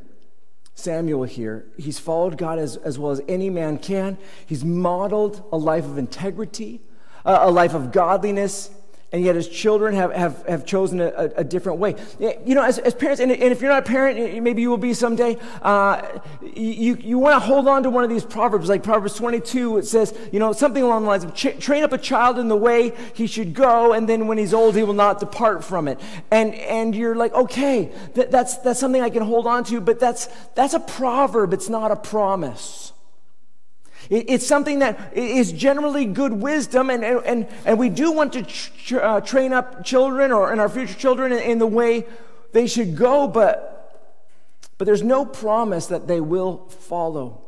Samuel 0.75 1.23
here, 1.23 1.65
he's 1.77 1.97
followed 1.97 2.37
God 2.37 2.59
as, 2.59 2.75
as 2.75 2.99
well 2.99 3.11
as 3.11 3.21
any 3.27 3.49
man 3.49 3.79
can. 3.79 4.17
He's 4.45 4.63
modeled 4.65 5.43
a 5.51 5.57
life 5.57 5.85
of 5.85 5.97
integrity, 5.97 6.81
uh, 7.25 7.39
a 7.41 7.49
life 7.49 7.73
of 7.73 7.91
godliness, 7.93 8.69
and 9.11 9.23
yet 9.23 9.35
his 9.35 9.47
children 9.47 9.95
have, 9.95 10.11
have, 10.11 10.45
have 10.47 10.65
chosen 10.65 10.99
a, 10.99 11.31
a, 11.37 11.43
different 11.43 11.79
way. 11.79 11.95
You 12.19 12.55
know, 12.55 12.63
as, 12.63 12.77
as 12.77 12.93
parents, 12.93 13.21
and, 13.21 13.31
and, 13.31 13.41
if 13.41 13.61
you're 13.61 13.71
not 13.71 13.83
a 13.83 13.85
parent, 13.85 14.43
maybe 14.43 14.61
you 14.61 14.69
will 14.69 14.77
be 14.77 14.93
someday, 14.93 15.37
uh, 15.61 16.19
you, 16.41 16.95
you 16.95 17.17
want 17.17 17.35
to 17.35 17.39
hold 17.39 17.69
on 17.69 17.83
to 17.83 17.89
one 17.89 18.03
of 18.03 18.09
these 18.09 18.25
proverbs, 18.25 18.67
like 18.67 18.83
Proverbs 18.83 19.15
22, 19.15 19.77
it 19.77 19.85
says, 19.85 20.17
you 20.33 20.39
know, 20.39 20.51
something 20.51 20.83
along 20.83 21.03
the 21.03 21.07
lines 21.07 21.23
of 21.23 21.33
train 21.33 21.83
up 21.83 21.93
a 21.93 21.97
child 21.97 22.37
in 22.37 22.49
the 22.49 22.57
way 22.57 22.91
he 23.13 23.27
should 23.27 23.53
go, 23.53 23.93
and 23.93 24.09
then 24.09 24.27
when 24.27 24.37
he's 24.37 24.53
old, 24.53 24.75
he 24.75 24.83
will 24.83 24.93
not 24.93 25.21
depart 25.21 25.63
from 25.63 25.87
it. 25.87 25.99
And, 26.29 26.53
and 26.55 26.93
you're 26.93 27.15
like, 27.15 27.33
okay, 27.33 27.93
that, 28.15 28.29
that's, 28.29 28.57
that's 28.57 28.79
something 28.79 29.01
I 29.01 29.09
can 29.09 29.23
hold 29.23 29.47
on 29.47 29.63
to, 29.65 29.79
but 29.79 30.01
that's, 30.01 30.27
that's 30.53 30.73
a 30.73 30.81
proverb, 30.81 31.53
it's 31.53 31.69
not 31.69 31.91
a 31.91 31.95
promise. 31.95 32.91
It's 34.09 34.45
something 34.47 34.79
that 34.79 35.13
is 35.15 35.51
generally 35.51 36.05
good 36.05 36.33
wisdom, 36.33 36.89
and, 36.89 37.03
and, 37.03 37.47
and 37.65 37.77
we 37.77 37.89
do 37.89 38.11
want 38.11 38.33
to 38.33 38.43
tr- 38.43 38.99
uh, 38.99 39.21
train 39.21 39.53
up 39.53 39.83
children 39.83 40.31
or 40.31 40.53
in 40.53 40.59
our 40.59 40.69
future 40.69 40.93
children 40.93 41.31
in, 41.31 41.39
in, 41.39 41.59
the 41.59 41.67
way 41.67 42.05
they 42.53 42.67
should 42.67 42.95
go, 42.95 43.27
but 43.27 43.77
but 44.77 44.85
there's 44.85 45.03
no 45.03 45.25
promise 45.25 45.87
that 45.87 46.07
they 46.07 46.21
will 46.21 46.67
follow. 46.69 47.41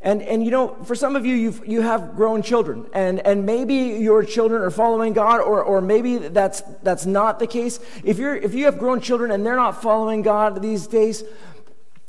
And, 0.00 0.20
and 0.22 0.44
you 0.44 0.50
know, 0.50 0.74
for 0.84 0.96
some 0.96 1.14
of 1.14 1.24
you, 1.24 1.34
you've, 1.36 1.66
you 1.66 1.80
have 1.82 2.16
grown 2.16 2.42
children, 2.42 2.86
and, 2.92 3.20
and 3.20 3.46
maybe 3.46 3.74
your 3.74 4.24
children 4.24 4.62
are 4.62 4.70
following 4.70 5.12
God, 5.12 5.40
or, 5.40 5.62
or 5.62 5.80
maybe 5.80 6.18
that's, 6.18 6.60
that's 6.82 7.06
not 7.06 7.38
the 7.38 7.46
case. 7.46 7.78
If, 8.02 8.18
you're, 8.18 8.34
if 8.34 8.52
you 8.52 8.64
have 8.64 8.78
grown 8.78 9.00
children 9.00 9.30
and 9.30 9.46
they're 9.46 9.56
not 9.56 9.80
following 9.80 10.22
God 10.22 10.60
these 10.60 10.88
days, 10.88 11.22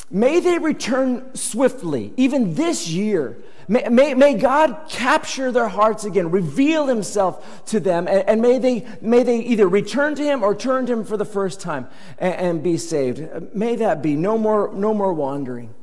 may 0.10 0.40
they 0.40 0.58
return 0.58 1.36
swiftly, 1.36 2.14
even 2.18 2.56
this 2.56 2.88
year. 2.88 3.38
May, 3.68 3.88
may, 3.90 4.14
may 4.14 4.34
God 4.34 4.88
capture 4.90 5.52
their 5.52 5.70
hearts 5.70 6.04
again, 6.04 6.32
reveal 6.32 6.88
himself 6.88 7.66
to 7.68 7.80
them, 7.80 8.08
and, 8.08 8.28
and, 8.28 8.42
may, 8.42 8.60
they, 8.60 8.86
may 9.02 9.24
they 9.24 9.40
either 9.40 9.68
return 9.68 10.16
to 10.16 10.24
him 10.24 10.44
or 10.44 10.54
turn 10.54 10.86
to 10.88 10.94
him 10.94 11.06
for 11.06 11.16
the 11.16 11.26
first 11.26 11.62
time 11.62 11.88
and, 12.18 12.34
and 12.34 12.64
be 12.64 12.78
saved. 12.78 13.56
May 13.56 13.78
that 13.78 14.02
be. 14.02 14.16
No 14.16 14.38
more, 14.38 14.72
no 14.74 14.94
more 14.94 15.14
wandering. 15.14 15.74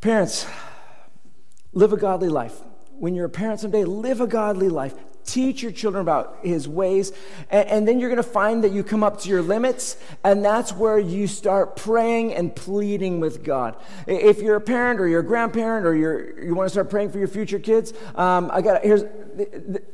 Parents, 0.00 0.46
live 1.72 1.92
a 1.92 1.96
godly 1.96 2.28
life. 2.28 2.56
When 2.98 3.14
you're 3.14 3.26
a 3.26 3.30
parent 3.30 3.60
someday, 3.60 3.84
live 3.84 4.20
a 4.20 4.26
godly 4.26 4.68
life. 4.68 4.94
Teach 5.30 5.62
your 5.62 5.70
children 5.70 6.02
about 6.02 6.38
his 6.42 6.66
ways, 6.66 7.12
and, 7.50 7.68
and 7.68 7.88
then 7.88 8.00
you're 8.00 8.10
going 8.10 8.16
to 8.16 8.22
find 8.28 8.64
that 8.64 8.72
you 8.72 8.82
come 8.82 9.04
up 9.04 9.20
to 9.20 9.28
your 9.28 9.42
limits, 9.42 9.96
and 10.24 10.44
that's 10.44 10.72
where 10.72 10.98
you 10.98 11.28
start 11.28 11.76
praying 11.76 12.34
and 12.34 12.54
pleading 12.54 13.20
with 13.20 13.44
God. 13.44 13.76
If 14.08 14.40
you're 14.40 14.56
a 14.56 14.60
parent 14.60 14.98
or 14.98 15.06
you're 15.06 15.20
a 15.20 15.24
grandparent 15.24 15.86
or 15.86 15.94
you're, 15.94 16.42
you 16.42 16.52
want 16.56 16.66
to 16.66 16.70
start 16.70 16.90
praying 16.90 17.12
for 17.12 17.18
your 17.18 17.28
future 17.28 17.60
kids, 17.60 17.92
um, 18.16 18.50
I 18.52 18.60
got 18.60 18.82
here's 18.82 19.04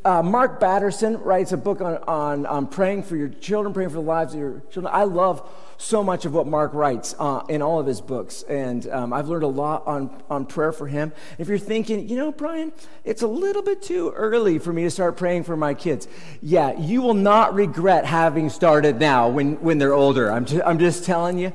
uh, 0.04 0.22
Mark 0.22 0.60
Batterson 0.60 1.22
writes 1.22 1.52
a 1.52 1.56
book 1.56 1.80
on, 1.80 1.96
on, 2.04 2.46
on 2.46 2.66
praying 2.66 3.02
for 3.04 3.16
your 3.16 3.28
children, 3.28 3.72
praying 3.72 3.90
for 3.90 3.96
the 3.96 4.00
lives 4.00 4.34
of 4.34 4.40
your 4.40 4.62
children. 4.70 4.92
I 4.94 5.04
love 5.04 5.48
so 5.78 6.02
much 6.02 6.24
of 6.24 6.32
what 6.32 6.46
Mark 6.46 6.72
writes 6.74 7.14
uh, 7.18 7.42
in 7.48 7.62
all 7.62 7.78
of 7.78 7.86
his 7.86 8.00
books. 8.00 8.42
And 8.44 8.88
um, 8.88 9.12
I've 9.12 9.28
learned 9.28 9.44
a 9.44 9.48
lot 9.48 9.86
on, 9.86 10.22
on 10.30 10.46
prayer 10.46 10.72
for 10.72 10.86
him. 10.86 11.12
If 11.38 11.48
you're 11.48 11.58
thinking, 11.58 12.08
you 12.08 12.16
know, 12.16 12.32
Brian, 12.32 12.72
it's 13.04 13.22
a 13.22 13.26
little 13.26 13.62
bit 13.62 13.82
too 13.82 14.12
early 14.16 14.58
for 14.58 14.72
me 14.72 14.84
to 14.84 14.90
start 14.90 15.16
praying 15.16 15.44
for 15.44 15.56
my 15.56 15.74
kids. 15.74 16.08
Yeah, 16.40 16.78
you 16.78 17.02
will 17.02 17.14
not 17.14 17.54
regret 17.54 18.06
having 18.06 18.48
started 18.48 18.98
now 18.98 19.28
when, 19.28 19.60
when 19.60 19.78
they're 19.78 19.94
older. 19.94 20.32
I'm, 20.32 20.46
just, 20.46 20.62
I'm 20.64 20.78
just 20.78 21.04
telling 21.04 21.38
you. 21.38 21.52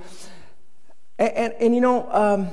And, 1.18 1.32
and, 1.34 1.54
and 1.60 1.76
you 1.76 1.82
know, 1.82 2.08
um, 2.12 2.50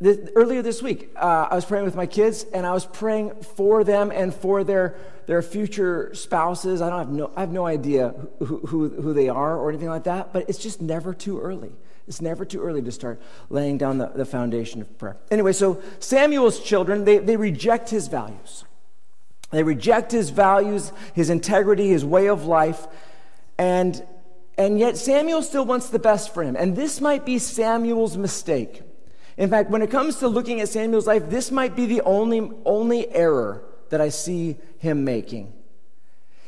this, 0.00 0.30
earlier 0.36 0.62
this 0.62 0.80
week, 0.82 1.10
uh, 1.16 1.48
I 1.50 1.54
was 1.54 1.64
praying 1.64 1.84
with 1.84 1.96
my 1.96 2.06
kids, 2.06 2.44
and 2.54 2.64
I 2.64 2.72
was 2.72 2.86
praying 2.86 3.34
for 3.56 3.82
them 3.82 4.12
and 4.12 4.32
for 4.32 4.62
their, 4.62 4.94
their 5.26 5.42
future 5.42 6.14
spouses. 6.14 6.80
I 6.80 6.88
don't 6.88 6.98
have 6.98 7.10
no, 7.10 7.32
I 7.36 7.40
have 7.40 7.50
no 7.50 7.66
idea 7.66 8.14
who, 8.38 8.58
who, 8.58 8.88
who 8.88 9.12
they 9.12 9.28
are 9.28 9.56
or 9.58 9.70
anything 9.70 9.88
like 9.88 10.04
that, 10.04 10.32
but 10.32 10.48
it's 10.48 10.58
just 10.58 10.80
never 10.80 11.12
too 11.12 11.40
early. 11.40 11.72
It's 12.06 12.20
never 12.22 12.44
too 12.44 12.62
early 12.62 12.80
to 12.82 12.92
start 12.92 13.20
laying 13.50 13.76
down 13.76 13.98
the, 13.98 14.06
the 14.06 14.24
foundation 14.24 14.80
of 14.80 14.98
prayer. 14.98 15.16
Anyway, 15.30 15.52
so 15.52 15.82
Samuel's 15.98 16.60
children, 16.60 17.04
they, 17.04 17.18
they 17.18 17.36
reject 17.36 17.90
his 17.90 18.06
values. 18.06 18.64
They 19.50 19.62
reject 19.62 20.12
his 20.12 20.30
values, 20.30 20.92
his 21.14 21.28
integrity, 21.28 21.88
his 21.88 22.04
way 22.04 22.28
of 22.28 22.44
life, 22.44 22.86
and, 23.58 24.00
and 24.56 24.78
yet 24.78 24.96
Samuel 24.96 25.42
still 25.42 25.64
wants 25.64 25.90
the 25.90 25.98
best 25.98 26.32
for 26.32 26.42
him. 26.42 26.54
And 26.54 26.76
this 26.76 27.00
might 27.00 27.26
be 27.26 27.38
Samuel's 27.38 28.16
mistake. 28.16 28.82
In 29.38 29.48
fact, 29.48 29.70
when 29.70 29.82
it 29.82 29.90
comes 29.90 30.16
to 30.16 30.28
looking 30.28 30.60
at 30.60 30.68
Samuel's 30.68 31.06
life, 31.06 31.30
this 31.30 31.52
might 31.52 31.76
be 31.76 31.86
the 31.86 32.00
only, 32.02 32.50
only 32.64 33.08
error 33.14 33.62
that 33.88 34.00
I 34.00 34.08
see 34.08 34.56
him 34.78 35.04
making. 35.04 35.54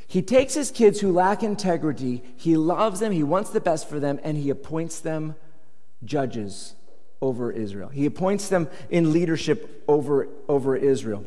He 0.09 0.23
takes 0.23 0.54
his 0.54 0.73
kids 0.73 1.00
who 1.00 1.12
lack 1.12 1.44
integrity, 1.44 2.25
he 2.37 2.56
loves 2.56 2.99
them, 2.99 3.12
he 3.12 3.23
wants 3.23 3.50
the 3.50 3.61
best 3.61 3.88
for 3.88 4.00
them, 4.00 4.18
and 4.25 4.37
he 4.37 4.50
appoints 4.50 4.99
them 4.99 5.37
judges 6.04 6.75
over 7.23 7.52
Israel. 7.52 7.90
He 7.90 8.06
appoints 8.06 8.49
them 8.49 8.68
in 8.90 9.12
leadership 9.12 9.85
over, 9.87 10.26
over 10.49 10.75
Israel. 10.76 11.25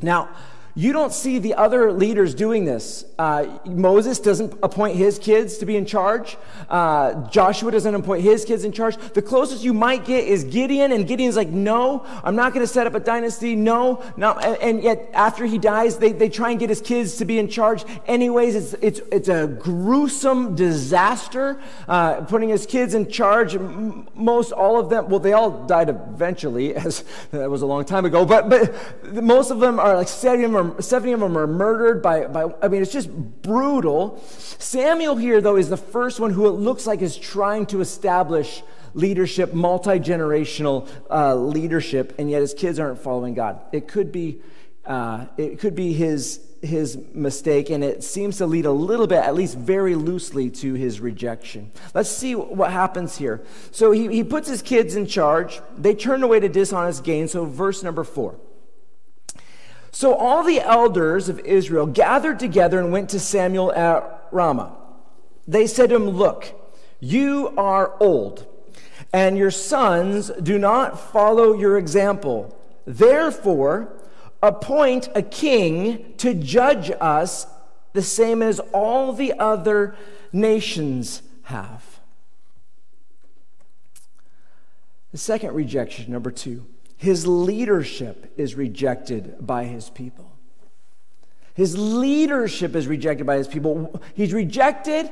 Now, 0.00 0.28
you 0.76 0.92
don't 0.92 1.12
see 1.12 1.38
the 1.38 1.54
other 1.54 1.92
leaders 1.92 2.34
doing 2.34 2.64
this. 2.64 3.04
Uh, 3.16 3.58
Moses 3.64 4.18
doesn't 4.18 4.54
appoint 4.60 4.96
his 4.96 5.20
kids 5.20 5.58
to 5.58 5.66
be 5.66 5.76
in 5.76 5.86
charge. 5.86 6.36
Uh, 6.68 7.28
Joshua 7.28 7.70
doesn't 7.70 7.94
appoint 7.94 8.22
his 8.22 8.44
kids 8.44 8.64
in 8.64 8.72
charge. 8.72 8.96
The 9.12 9.22
closest 9.22 9.62
you 9.62 9.72
might 9.72 10.04
get 10.04 10.24
is 10.24 10.42
Gideon, 10.42 10.90
and 10.90 11.06
Gideon's 11.06 11.36
like, 11.36 11.48
no, 11.48 12.04
I'm 12.24 12.34
not 12.34 12.54
going 12.54 12.66
to 12.66 12.72
set 12.72 12.88
up 12.88 12.94
a 12.94 13.00
dynasty. 13.00 13.54
No, 13.54 14.02
no. 14.16 14.32
And, 14.32 14.56
and, 14.56 14.82
yet, 14.82 15.10
after 15.14 15.46
he 15.46 15.58
dies, 15.58 15.98
they, 15.98 16.10
they 16.10 16.28
try 16.28 16.50
and 16.50 16.58
get 16.58 16.70
his 16.70 16.80
kids 16.80 17.18
to 17.18 17.24
be 17.24 17.38
in 17.38 17.48
charge. 17.48 17.84
Anyways, 18.08 18.56
it's, 18.56 18.72
it's, 18.82 19.00
it's 19.12 19.28
a 19.28 19.46
gruesome 19.46 20.56
disaster, 20.56 21.60
uh, 21.86 22.22
putting 22.22 22.48
his 22.48 22.66
kids 22.66 22.94
in 22.94 23.08
charge. 23.08 23.56
Most 23.56 24.50
all 24.50 24.80
of 24.80 24.90
them, 24.90 25.08
well, 25.08 25.20
they 25.20 25.34
all 25.34 25.66
died 25.66 25.88
eventually, 25.88 26.74
as 26.84 27.04
that 27.30 27.48
was 27.48 27.62
a 27.62 27.66
long 27.66 27.84
time 27.84 28.04
ago, 28.04 28.24
but, 28.24 28.48
but 28.48 28.74
most 29.22 29.52
of 29.52 29.60
them 29.60 29.78
are 29.78 29.96
like 29.96 30.08
70 30.08 30.44
of 30.44 30.63
them 30.68 30.76
are, 30.78 30.82
70 30.82 31.12
of 31.12 31.20
them 31.20 31.36
are 31.36 31.46
murdered 31.46 32.02
by, 32.02 32.26
by, 32.26 32.52
I 32.62 32.68
mean, 32.68 32.82
it's 32.82 32.92
just 32.92 33.10
brutal. 33.42 34.22
Samuel 34.28 35.16
here, 35.16 35.40
though, 35.40 35.56
is 35.56 35.68
the 35.68 35.76
first 35.76 36.20
one 36.20 36.30
who 36.30 36.46
it 36.46 36.52
looks 36.52 36.86
like 36.86 37.02
is 37.02 37.16
trying 37.16 37.66
to 37.66 37.80
establish 37.80 38.62
leadership, 38.94 39.52
multi 39.52 39.98
generational 39.98 40.88
uh, 41.10 41.34
leadership, 41.34 42.14
and 42.18 42.30
yet 42.30 42.40
his 42.40 42.54
kids 42.54 42.78
aren't 42.78 42.98
following 42.98 43.34
God. 43.34 43.60
It 43.72 43.88
could 43.88 44.12
be, 44.12 44.40
uh, 44.86 45.26
it 45.36 45.58
could 45.58 45.74
be 45.74 45.92
his, 45.92 46.40
his 46.62 46.96
mistake, 47.12 47.70
and 47.70 47.84
it 47.84 48.02
seems 48.02 48.38
to 48.38 48.46
lead 48.46 48.66
a 48.66 48.72
little 48.72 49.06
bit, 49.06 49.18
at 49.18 49.34
least 49.34 49.58
very 49.58 49.94
loosely, 49.94 50.48
to 50.50 50.74
his 50.74 51.00
rejection. 51.00 51.72
Let's 51.92 52.10
see 52.10 52.34
what 52.34 52.70
happens 52.70 53.16
here. 53.16 53.44
So 53.70 53.90
he, 53.90 54.08
he 54.08 54.24
puts 54.24 54.48
his 54.48 54.62
kids 54.62 54.96
in 54.96 55.06
charge. 55.06 55.60
They 55.76 55.94
turn 55.94 56.22
away 56.22 56.40
to 56.40 56.48
dishonest 56.48 57.04
gain. 57.04 57.28
So, 57.28 57.44
verse 57.44 57.82
number 57.82 58.04
four. 58.04 58.36
So 59.94 60.16
all 60.16 60.42
the 60.42 60.60
elders 60.60 61.28
of 61.28 61.38
Israel 61.38 61.86
gathered 61.86 62.40
together 62.40 62.80
and 62.80 62.90
went 62.90 63.10
to 63.10 63.20
Samuel 63.20 63.72
at 63.74 64.26
Ramah. 64.32 64.74
They 65.46 65.68
said 65.68 65.90
to 65.90 65.94
him, 65.94 66.08
Look, 66.08 66.52
you 66.98 67.54
are 67.56 67.94
old, 68.00 68.44
and 69.12 69.38
your 69.38 69.52
sons 69.52 70.32
do 70.42 70.58
not 70.58 70.98
follow 70.98 71.54
your 71.54 71.78
example. 71.78 72.60
Therefore, 72.84 73.92
appoint 74.42 75.10
a 75.14 75.22
king 75.22 76.14
to 76.16 76.34
judge 76.34 76.90
us 77.00 77.46
the 77.92 78.02
same 78.02 78.42
as 78.42 78.58
all 78.72 79.12
the 79.12 79.32
other 79.38 79.94
nations 80.32 81.22
have. 81.44 82.00
The 85.12 85.18
second 85.18 85.54
rejection, 85.54 86.10
number 86.10 86.32
two. 86.32 86.66
His 86.96 87.26
leadership 87.26 88.32
is 88.36 88.54
rejected 88.54 89.36
by 89.40 89.64
his 89.64 89.90
people. 89.90 90.30
His 91.54 91.78
leadership 91.78 92.74
is 92.74 92.86
rejected 92.86 93.26
by 93.26 93.36
his 93.36 93.48
people. 93.48 94.00
He's 94.14 94.32
rejected. 94.32 95.10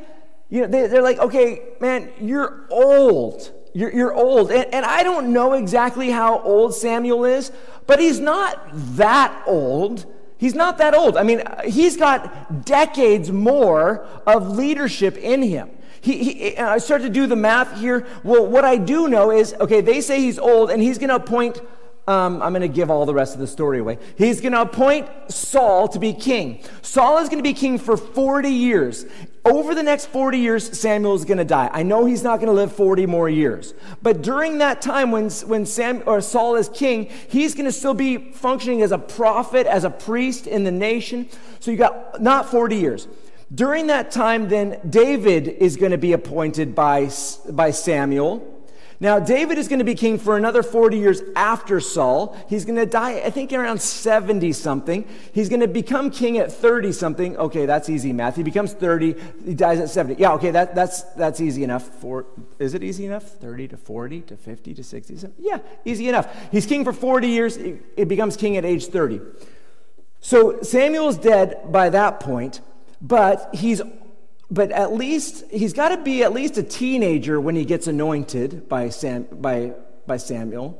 You 0.48 0.62
know, 0.62 0.66
they, 0.66 0.96
are 0.96 1.02
like, 1.02 1.18
okay, 1.18 1.62
man, 1.80 2.10
you're 2.20 2.66
old. 2.68 3.52
You're, 3.74 3.92
you're 3.92 4.14
old. 4.14 4.50
And, 4.50 4.72
and 4.74 4.84
I 4.84 5.02
don't 5.02 5.32
know 5.32 5.54
exactly 5.54 6.10
how 6.10 6.40
old 6.40 6.74
Samuel 6.74 7.24
is, 7.24 7.52
but 7.86 8.00
he's 8.00 8.20
not 8.20 8.60
that 8.96 9.42
old. 9.46 10.04
He's 10.36 10.54
not 10.54 10.78
that 10.78 10.94
old. 10.94 11.16
I 11.16 11.22
mean, 11.22 11.42
he's 11.64 11.96
got 11.96 12.64
decades 12.64 13.30
more 13.30 14.04
of 14.26 14.50
leadership 14.50 15.16
in 15.16 15.42
him. 15.42 15.70
He, 16.02 16.24
he, 16.24 16.58
I 16.58 16.78
start 16.78 17.02
to 17.02 17.08
do 17.08 17.28
the 17.28 17.36
math 17.36 17.78
here. 17.78 18.06
Well, 18.24 18.44
what 18.44 18.64
I 18.64 18.76
do 18.76 19.08
know 19.08 19.30
is 19.30 19.54
okay, 19.54 19.80
they 19.80 20.00
say 20.00 20.20
he's 20.20 20.38
old, 20.38 20.70
and 20.70 20.82
he's 20.82 20.98
going 20.98 21.10
to 21.10 21.16
appoint. 21.16 21.60
Um, 22.08 22.42
I'm 22.42 22.52
going 22.52 22.62
to 22.62 22.68
give 22.68 22.90
all 22.90 23.06
the 23.06 23.14
rest 23.14 23.34
of 23.34 23.40
the 23.40 23.46
story 23.46 23.78
away. 23.78 23.98
He's 24.18 24.40
going 24.40 24.54
to 24.54 24.62
appoint 24.62 25.08
Saul 25.28 25.86
to 25.86 26.00
be 26.00 26.12
king. 26.12 26.64
Saul 26.82 27.18
is 27.18 27.28
going 27.28 27.38
to 27.38 27.48
be 27.48 27.54
king 27.54 27.78
for 27.78 27.96
40 27.96 28.48
years. 28.48 29.06
Over 29.44 29.72
the 29.72 29.84
next 29.84 30.06
40 30.06 30.38
years, 30.38 30.76
Samuel 30.76 31.14
is 31.14 31.24
going 31.24 31.38
to 31.38 31.44
die. 31.44 31.70
I 31.72 31.84
know 31.84 32.04
he's 32.04 32.24
not 32.24 32.38
going 32.38 32.48
to 32.48 32.52
live 32.52 32.74
40 32.74 33.06
more 33.06 33.28
years. 33.28 33.72
But 34.02 34.20
during 34.22 34.58
that 34.58 34.82
time 34.82 35.12
when, 35.12 35.30
when 35.30 35.64
Sam, 35.64 36.02
or 36.04 36.20
Saul 36.20 36.56
is 36.56 36.68
king, 36.68 37.08
he's 37.28 37.54
going 37.54 37.66
to 37.66 37.72
still 37.72 37.94
be 37.94 38.32
functioning 38.32 38.82
as 38.82 38.90
a 38.90 38.98
prophet, 38.98 39.68
as 39.68 39.84
a 39.84 39.90
priest 39.90 40.48
in 40.48 40.64
the 40.64 40.72
nation. 40.72 41.28
So 41.60 41.70
you 41.70 41.76
got 41.76 42.20
not 42.20 42.50
40 42.50 42.74
years. 42.74 43.06
During 43.54 43.88
that 43.88 44.10
time, 44.10 44.48
then, 44.48 44.80
David 44.88 45.46
is 45.48 45.76
going 45.76 45.92
to 45.92 45.98
be 45.98 46.12
appointed 46.12 46.74
by, 46.74 47.10
by 47.50 47.70
Samuel. 47.70 48.48
Now, 48.98 49.18
David 49.18 49.58
is 49.58 49.66
going 49.66 49.80
to 49.80 49.84
be 49.84 49.96
king 49.96 50.16
for 50.16 50.36
another 50.36 50.62
40 50.62 50.96
years 50.96 51.22
after 51.34 51.80
Saul. 51.80 52.36
He's 52.48 52.64
going 52.64 52.76
to 52.76 52.86
die, 52.86 53.14
I 53.14 53.30
think, 53.30 53.52
around 53.52 53.82
70 53.82 54.52
something. 54.52 55.04
He's 55.32 55.48
going 55.48 55.60
to 55.60 55.66
become 55.66 56.10
king 56.10 56.38
at 56.38 56.52
30 56.52 56.92
something. 56.92 57.36
Okay, 57.36 57.66
that's 57.66 57.90
easy 57.90 58.12
math. 58.12 58.36
He 58.36 58.44
becomes 58.44 58.72
30, 58.72 59.16
he 59.44 59.54
dies 59.54 59.80
at 59.80 59.90
70. 59.90 60.22
Yeah, 60.22 60.34
okay, 60.34 60.52
that, 60.52 60.76
that's, 60.76 61.02
that's 61.14 61.40
easy 61.40 61.64
enough. 61.64 61.82
For, 61.82 62.26
is 62.60 62.74
it 62.74 62.84
easy 62.84 63.04
enough? 63.04 63.24
30 63.24 63.68
to 63.68 63.76
40 63.76 64.20
to 64.20 64.36
50 64.36 64.74
to 64.74 64.84
60? 64.84 65.16
70? 65.16 65.42
Yeah, 65.42 65.58
easy 65.84 66.08
enough. 66.08 66.32
He's 66.52 66.64
king 66.64 66.84
for 66.84 66.92
40 66.92 67.26
years, 67.26 67.56
he 67.56 68.04
becomes 68.04 68.36
king 68.36 68.56
at 68.56 68.64
age 68.64 68.86
30. 68.86 69.20
So 70.20 70.62
Samuel's 70.62 71.18
dead 71.18 71.72
by 71.72 71.90
that 71.90 72.20
point. 72.20 72.60
But 73.02 73.50
he's 73.54 73.82
but 74.52 74.70
at 74.70 74.92
least 74.92 75.44
he's 75.50 75.72
got 75.72 75.88
to 75.88 75.96
be 75.96 76.22
at 76.22 76.34
least 76.34 76.58
a 76.58 76.62
teenager 76.62 77.40
when 77.40 77.56
he 77.56 77.64
gets 77.64 77.86
anointed 77.86 78.68
by, 78.68 78.90
Sam, 78.90 79.26
by, 79.32 79.72
by 80.06 80.18
Samuel, 80.18 80.78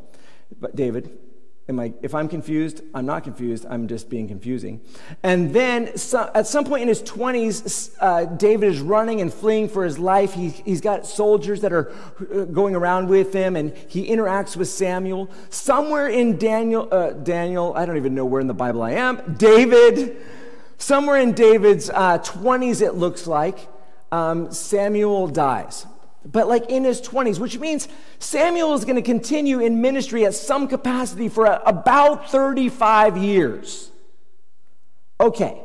but 0.61 0.76
David. 0.76 1.19
Am 1.69 1.79
I, 1.79 1.95
if 2.02 2.14
I'm 2.14 2.29
confused, 2.29 2.83
I'm 2.93 3.07
not 3.07 3.23
confused. 3.23 3.64
I'm 3.71 3.87
just 3.87 4.11
being 4.11 4.29
confusing. 4.29 4.81
And 5.23 5.55
then 5.55 5.87
at 5.87 6.47
some 6.47 6.64
point 6.64 6.83
in 6.83 6.88
his 6.88 7.02
20s, 7.02 7.95
uh, 8.00 8.25
David 8.25 8.69
is 8.69 8.81
running 8.81 9.21
and 9.21 9.33
fleeing 9.33 9.69
for 9.69 9.85
his 9.85 9.99
life. 9.99 10.35
He, 10.35 10.49
he's 10.49 10.81
got 10.81 11.07
soldiers 11.07 11.61
that 11.61 11.73
are 11.73 11.93
uh, 12.21 12.45
going 12.47 12.75
around 12.75 13.09
with 13.09 13.33
him, 13.33 13.55
and 13.55 13.75
he 13.88 14.09
interacts 14.09 14.57
with 14.57 14.69
Samuel. 14.69 15.31
Somewhere 15.50 16.09
in 16.09 16.37
Daniel, 16.37 16.88
uh, 16.91 17.12
Daniel, 17.12 17.73
I 17.75 17.87
don't 17.87 17.97
even 17.97 18.14
know 18.14 18.26
where 18.26 18.41
in 18.41 18.49
the 18.49 18.55
Bible 18.55 18.83
I 18.83 18.91
am, 18.93 19.37
David, 19.38 20.17
somewhere 20.83 21.19
in 21.19 21.33
David's 21.33 21.89
20s, 21.89 22.83
uh, 22.83 22.87
it 22.87 22.95
looks 22.95 23.27
like, 23.27 23.69
um, 24.11 24.53
Samuel 24.53 25.29
dies 25.29 25.87
but 26.25 26.49
like 26.49 26.71
in 26.71 26.85
his 26.85 27.01
20s, 27.01 27.39
which 27.39 27.59
means 27.59 27.89
Samuel 28.19 28.75
is 28.75 28.85
going 28.85 28.97
to 28.97 29.03
continue 29.03 29.61
in 29.61 29.81
ministry 29.81 30.25
at 30.25 30.35
some 30.35 30.69
capacity 30.69 31.29
for 31.29 31.47
a, 31.47 31.61
about 31.67 32.31
35 32.31 33.17
years. 33.17 33.91
Okay, 35.21 35.61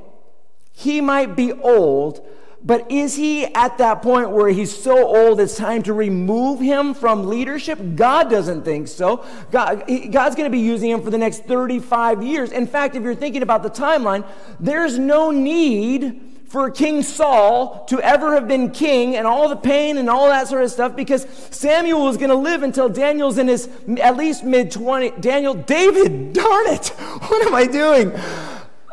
he 0.71 1.01
might 1.01 1.35
be 1.35 1.51
old, 1.53 2.25
but 2.63 2.91
is 2.91 3.15
he 3.15 3.45
at 3.45 3.77
that 3.77 4.01
point 4.01 4.31
where 4.31 4.49
he's 4.49 4.75
so 4.75 5.07
old 5.07 5.39
it's 5.39 5.55
time 5.55 5.83
to 5.83 5.93
remove 5.93 6.59
him 6.59 6.93
from 6.93 7.27
leadership? 7.27 7.79
God 7.95 8.29
doesn't 8.29 8.63
think 8.63 8.87
so. 8.87 9.23
God, 9.51 9.83
God's 10.11 10.35
going 10.35 10.49
to 10.49 10.55
be 10.55 10.59
using 10.59 10.89
him 10.89 11.01
for 11.01 11.09
the 11.11 11.17
next 11.17 11.45
35 11.45 12.23
years. 12.23 12.51
In 12.51 12.67
fact, 12.67 12.95
if 12.95 13.03
you're 13.03 13.15
thinking 13.15 13.43
about 13.43 13.63
the 13.63 13.69
timeline, 13.69 14.27
there's 14.59 14.97
no 14.97 15.31
need 15.31 16.21
for 16.47 16.71
King 16.71 17.03
Saul 17.03 17.85
to 17.85 18.01
ever 18.01 18.33
have 18.35 18.47
been 18.47 18.71
king 18.71 19.17
and 19.17 19.27
all 19.27 19.49
the 19.49 19.55
pain 19.55 19.97
and 19.97 20.09
all 20.09 20.27
that 20.27 20.47
sort 20.47 20.63
of 20.63 20.71
stuff 20.71 20.95
because 20.95 21.27
Samuel 21.51 22.05
was 22.05 22.17
going 22.17 22.29
to 22.29 22.35
live 22.35 22.63
until 22.63 22.87
Daniel's 22.87 23.37
in 23.37 23.49
his 23.49 23.69
at 24.01 24.15
least 24.15 24.43
mid 24.43 24.71
20. 24.71 25.11
Daniel, 25.19 25.53
David, 25.53 26.33
darn 26.33 26.67
it, 26.67 26.87
what 27.27 27.45
am 27.45 27.53
I 27.53 27.65
doing? 27.65 28.11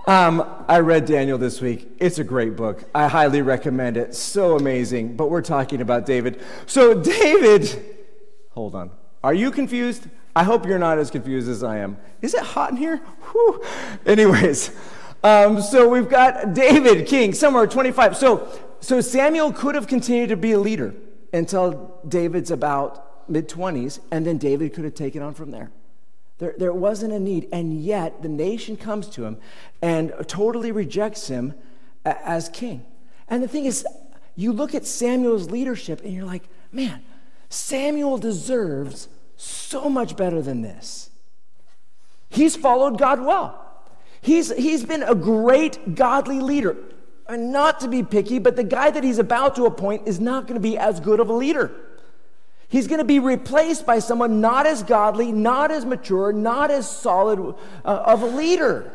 Um, 0.06 0.64
I 0.68 0.80
read 0.80 1.06
Daniel 1.06 1.38
this 1.38 1.62
week. 1.62 1.88
It's 1.99 2.18
a 2.18 2.25
great 2.25 2.56
book. 2.56 2.84
I 2.94 3.08
highly 3.08 3.40
recommend 3.40 3.96
it. 3.96 4.14
So 4.14 4.56
amazing. 4.56 5.16
But 5.16 5.30
we're 5.30 5.42
talking 5.42 5.80
about 5.80 6.04
David. 6.04 6.42
So, 6.66 6.94
David, 7.00 7.96
hold 8.50 8.75
on. 8.75 8.90
Are 9.23 9.32
you 9.32 9.50
confused? 9.50 10.06
I 10.37 10.42
hope 10.42 10.66
you're 10.66 10.78
not 10.78 10.99
as 10.99 11.11
confused 11.11 11.49
as 11.49 11.62
I 11.62 11.78
am. 11.78 11.96
Is 12.20 12.34
it 12.34 12.42
hot 12.42 12.70
in 12.70 12.76
here? 12.76 12.99
Whew. 12.99 13.64
Anyways. 14.04 14.73
Um, 15.23 15.62
so 15.62 15.88
we've 15.88 16.08
got 16.08 16.52
David, 16.52 17.06
king, 17.06 17.32
somewhere 17.32 17.66
25. 17.66 18.14
So, 18.14 18.46
so 18.80 19.00
Samuel 19.00 19.52
could 19.52 19.75
have 19.75 19.87
continued 19.87 20.28
to 20.28 20.37
be 20.37 20.52
a 20.52 20.58
leader 20.58 20.94
until 21.32 21.99
David's 22.06 22.50
about 22.50 23.30
mid 23.30 23.49
20s, 23.49 24.00
and 24.11 24.26
then 24.26 24.37
David 24.37 24.75
could 24.75 24.84
have 24.84 24.94
taken 24.94 25.23
on 25.23 25.32
from 25.32 25.50
there. 25.50 25.70
There, 26.38 26.55
there 26.59 26.73
wasn't 26.73 27.12
a 27.12 27.21
need, 27.21 27.49
and 27.53 27.81
yet 27.81 28.23
the 28.23 28.29
nation 28.29 28.76
comes 28.76 29.09
to 29.11 29.25
him 29.25 29.38
and 29.81 30.12
totally 30.26 30.73
rejects 30.73 31.29
him 31.29 31.55
as 32.05 32.49
king. 32.49 32.85
And 33.29 33.43
the 33.43 33.49
thing 33.49 33.67
is, 33.67 33.87
you 34.37 34.53
look 34.53 34.75
at 34.75 34.85
Samuel's 34.85 35.50
leadership 35.50 36.03
and 36.03 36.12
you're 36.12 36.26
like, 36.26 36.43
man, 36.73 37.03
Samuel 37.49 38.19
deserves 38.19 39.09
so 39.37 39.88
much 39.88 40.17
better 40.17 40.43
than 40.43 40.62
this. 40.62 41.11
He's 42.29 42.57
followed 42.57 42.99
God 42.99 43.21
well. 43.21 43.61
He's, 44.21 44.53
he's 44.57 44.85
been 44.85 45.03
a 45.03 45.14
great 45.14 45.95
godly 45.95 46.41
leader. 46.41 46.76
And 47.29 47.53
not 47.53 47.81
to 47.81 47.88
be 47.88 48.03
picky, 48.03 48.38
but 48.38 48.57
the 48.57 48.64
guy 48.64 48.91
that 48.91 49.05
he's 49.05 49.19
about 49.19 49.57
to 49.57 49.64
appoint 49.64 50.07
is 50.09 50.19
not 50.21 50.47
going 50.47 50.61
to 50.61 50.61
be 50.61 50.76
as 50.76 51.00
good 51.00 51.21
of 51.21 51.31
a 51.31 51.33
leader. 51.33 51.71
He's 52.75 52.88
going 52.88 52.99
to 52.99 53.04
be 53.04 53.20
replaced 53.20 53.87
by 53.87 54.01
someone 54.01 54.40
not 54.40 54.66
as 54.66 54.83
godly, 54.83 55.31
not 55.31 55.70
as 55.70 55.85
mature, 55.85 56.33
not 56.33 56.72
as 56.72 56.90
solid 56.90 57.55
uh, 57.85 58.03
of 58.05 58.22
a 58.22 58.27
leader. 58.27 58.92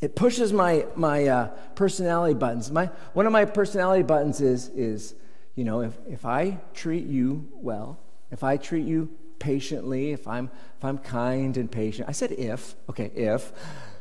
It 0.00 0.14
pushes 0.14 0.52
my, 0.52 0.86
my 0.94 1.26
uh, 1.26 1.46
personality 1.74 2.34
buttons. 2.34 2.70
My, 2.70 2.86
one 3.14 3.26
of 3.26 3.32
my 3.32 3.46
personality 3.46 4.04
buttons 4.04 4.40
is, 4.40 4.68
is 4.68 5.16
you 5.56 5.64
know, 5.64 5.80
if, 5.80 5.98
if 6.08 6.24
I 6.24 6.60
treat 6.72 7.06
you 7.06 7.48
well, 7.54 7.98
if 8.30 8.44
I 8.44 8.58
treat 8.58 8.86
you 8.86 9.10
patiently, 9.40 10.12
if 10.12 10.28
I'm, 10.28 10.52
if 10.78 10.84
I'm 10.84 10.98
kind 10.98 11.56
and 11.56 11.68
patient. 11.68 12.08
I 12.08 12.12
said 12.12 12.30
if, 12.30 12.76
okay, 12.88 13.10
if. 13.16 13.52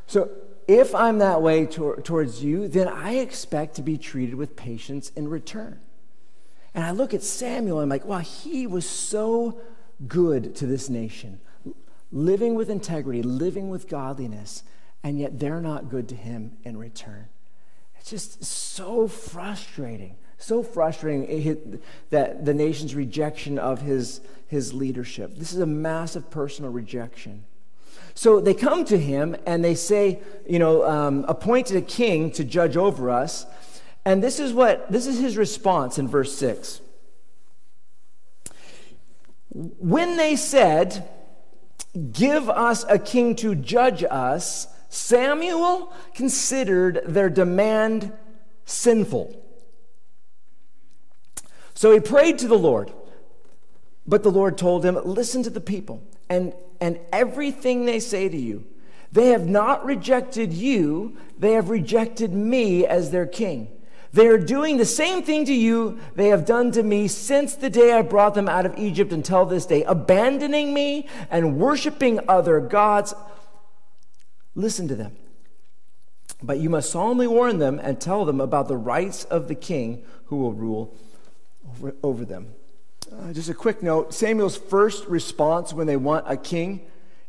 So 0.06 0.30
if 0.68 0.94
I'm 0.94 1.18
that 1.18 1.42
way 1.42 1.66
to, 1.66 1.96
towards 2.04 2.44
you, 2.44 2.68
then 2.68 2.88
I 2.88 3.16
expect 3.16 3.78
to 3.78 3.82
be 3.82 3.98
treated 3.98 4.36
with 4.36 4.56
patience 4.56 5.10
in 5.16 5.28
return. 5.30 5.80
And 6.76 6.84
I 6.84 6.92
look 6.92 7.14
at 7.16 7.24
Samuel, 7.24 7.80
and 7.80 7.86
I'm 7.86 7.90
like, 7.90 8.06
wow, 8.06 8.20
he 8.20 8.68
was 8.68 8.88
so 8.88 9.60
good 10.08 10.56
to 10.58 10.68
this 10.68 10.90
nation, 10.90 11.40
living 12.12 12.54
with 12.54 12.70
integrity, 12.70 13.24
living 13.24 13.70
with 13.70 13.88
godliness, 13.88 14.62
and 15.02 15.18
yet 15.20 15.40
they're 15.40 15.62
not 15.62 15.90
good 15.90 16.08
to 16.10 16.16
him 16.16 16.58
in 16.64 16.78
return. 16.78 17.28
It's 17.98 18.12
just 18.12 18.46
so 18.46 19.08
frustrating 19.08 20.18
so 20.38 20.64
frustrating 20.64 21.82
that 22.10 22.46
the 22.46 22.54
nation's 22.54 22.94
rejection 22.94 23.58
of 23.58 23.82
his, 23.82 24.22
his 24.48 24.74
leadership. 24.74 25.36
This 25.36 25.54
is 25.54 25.60
a 25.60 25.66
massive 25.66 26.30
personal 26.30 26.72
rejection. 26.72 27.46
So 28.14 28.40
they 28.40 28.54
come 28.54 28.86
to 28.86 28.98
him 28.98 29.36
and 29.46 29.64
they 29.64 29.76
say, 29.76 30.20
you 30.48 30.60
know, 30.60 30.88
um, 30.88 31.26
appointed 31.28 31.78
a 31.78 31.82
king 31.82 32.32
to 32.32 32.44
judge 32.44 32.78
over 32.78 33.10
us. 33.10 33.46
And 34.06 34.24
this 34.24 34.40
is 34.40 34.54
what 34.54 34.92
this 34.92 35.08
is 35.08 35.20
his 35.20 35.36
response 35.36 35.98
in 35.98 36.08
verse 36.08 36.36
6. 36.38 36.82
When 39.50 40.18
they 40.18 40.36
said, 40.36 41.10
Give 42.12 42.50
us 42.50 42.86
a 42.90 43.00
king 43.00 43.36
to 43.38 43.56
judge 43.56 44.04
us, 44.04 44.68
Samuel 44.90 45.94
considered 46.14 47.02
their 47.06 47.30
demand 47.30 48.12
sinful. 48.66 49.42
So 51.74 51.92
he 51.92 52.00
prayed 52.00 52.40
to 52.40 52.48
the 52.48 52.58
Lord. 52.58 52.92
But 54.06 54.24
the 54.24 54.32
Lord 54.32 54.58
told 54.58 54.86
him, 54.86 55.00
Listen 55.04 55.42
to 55.44 55.50
the 55.50 55.62
people 55.62 56.04
and, 56.30 56.54
and 56.80 57.00
everything 57.12 57.86
they 57.86 58.00
say 58.00 58.30
to 58.30 58.38
you. 58.38 58.66
They 59.12 59.28
have 59.30 59.48
not 59.48 59.86
rejected 59.86 60.52
you, 60.52 61.18
they 61.40 61.54
have 61.54 61.70
rejected 61.70 62.34
me 62.34 62.86
as 62.86 63.12
their 63.12 63.26
king. 63.26 63.70
They 64.16 64.28
are 64.28 64.38
doing 64.38 64.78
the 64.78 64.86
same 64.86 65.24
thing 65.24 65.44
to 65.44 65.54
you 65.54 66.00
they 66.16 66.30
have 66.30 66.46
done 66.46 66.72
to 66.72 66.84
me 66.84 67.10
since 67.10 67.56
the 67.56 67.70
day 67.70 67.92
I 67.92 68.02
brought 68.02 68.34
them 68.34 68.48
out 68.48 68.66
of 68.66 68.80
Egypt 68.80 69.12
until 69.12 69.46
this 69.46 69.66
day, 69.66 69.84
abandoning 69.84 70.74
me 70.74 71.10
and 71.30 71.58
worshiping 71.58 72.22
other 72.30 72.62
gods. 72.62 73.14
Listen 74.56 74.88
to 74.88 74.96
them. 74.96 75.18
But 76.42 76.60
you 76.60 76.70
must 76.70 76.92
solemnly 76.92 77.28
warn 77.28 77.60
them 77.60 77.78
and 77.84 78.00
tell 78.00 78.24
them 78.24 78.40
about 78.40 78.70
the 78.70 78.78
rights 78.78 79.26
of 79.26 79.50
the 79.50 79.56
king 79.56 80.06
who 80.28 80.38
will 80.38 80.54
rule 80.54 80.96
over, 81.70 81.94
over 82.02 82.24
them. 82.24 82.54
Uh, 83.12 83.34
just 83.34 83.50
a 83.50 83.54
quick 83.54 83.84
note 83.84 84.14
Samuel's 84.14 84.56
first 84.56 85.06
response 85.08 85.74
when 85.74 85.88
they 85.88 85.98
want 85.98 86.24
a 86.26 86.38
king 86.38 86.88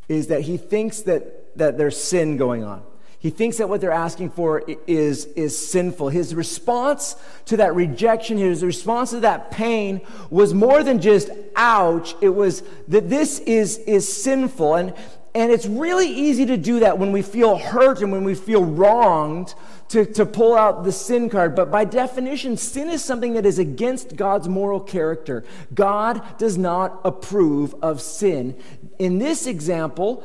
is 0.08 0.28
that 0.28 0.42
he 0.42 0.56
thinks 0.56 1.00
that, 1.00 1.58
that 1.58 1.78
there's 1.78 2.00
sin 2.00 2.36
going 2.36 2.62
on. 2.62 2.84
He 3.18 3.30
thinks 3.30 3.56
that 3.58 3.68
what 3.68 3.80
they're 3.80 3.90
asking 3.90 4.30
for 4.30 4.62
is, 4.86 5.24
is 5.26 5.56
sinful. 5.56 6.10
His 6.10 6.34
response 6.34 7.16
to 7.46 7.56
that 7.56 7.74
rejection, 7.74 8.36
his 8.38 8.62
response 8.62 9.10
to 9.10 9.20
that 9.20 9.50
pain 9.50 10.02
was 10.30 10.52
more 10.52 10.82
than 10.82 11.00
just 11.00 11.30
ouch. 11.56 12.14
It 12.20 12.28
was 12.28 12.62
that 12.88 13.08
this 13.08 13.38
is, 13.40 13.78
is 13.78 14.22
sinful. 14.22 14.74
And, 14.74 14.94
and 15.34 15.50
it's 15.50 15.66
really 15.66 16.08
easy 16.08 16.46
to 16.46 16.56
do 16.56 16.80
that 16.80 16.98
when 16.98 17.10
we 17.10 17.22
feel 17.22 17.56
hurt 17.56 18.00
and 18.00 18.12
when 18.12 18.24
we 18.24 18.34
feel 18.34 18.64
wronged 18.64 19.54
to, 19.88 20.04
to 20.04 20.26
pull 20.26 20.54
out 20.54 20.84
the 20.84 20.92
sin 20.92 21.30
card. 21.30 21.54
But 21.54 21.70
by 21.70 21.84
definition, 21.84 22.56
sin 22.56 22.90
is 22.90 23.04
something 23.04 23.34
that 23.34 23.46
is 23.46 23.58
against 23.58 24.16
God's 24.16 24.48
moral 24.48 24.80
character. 24.80 25.44
God 25.74 26.38
does 26.38 26.58
not 26.58 27.00
approve 27.04 27.74
of 27.82 28.00
sin. 28.00 28.56
In 28.98 29.18
this 29.18 29.46
example, 29.46 30.24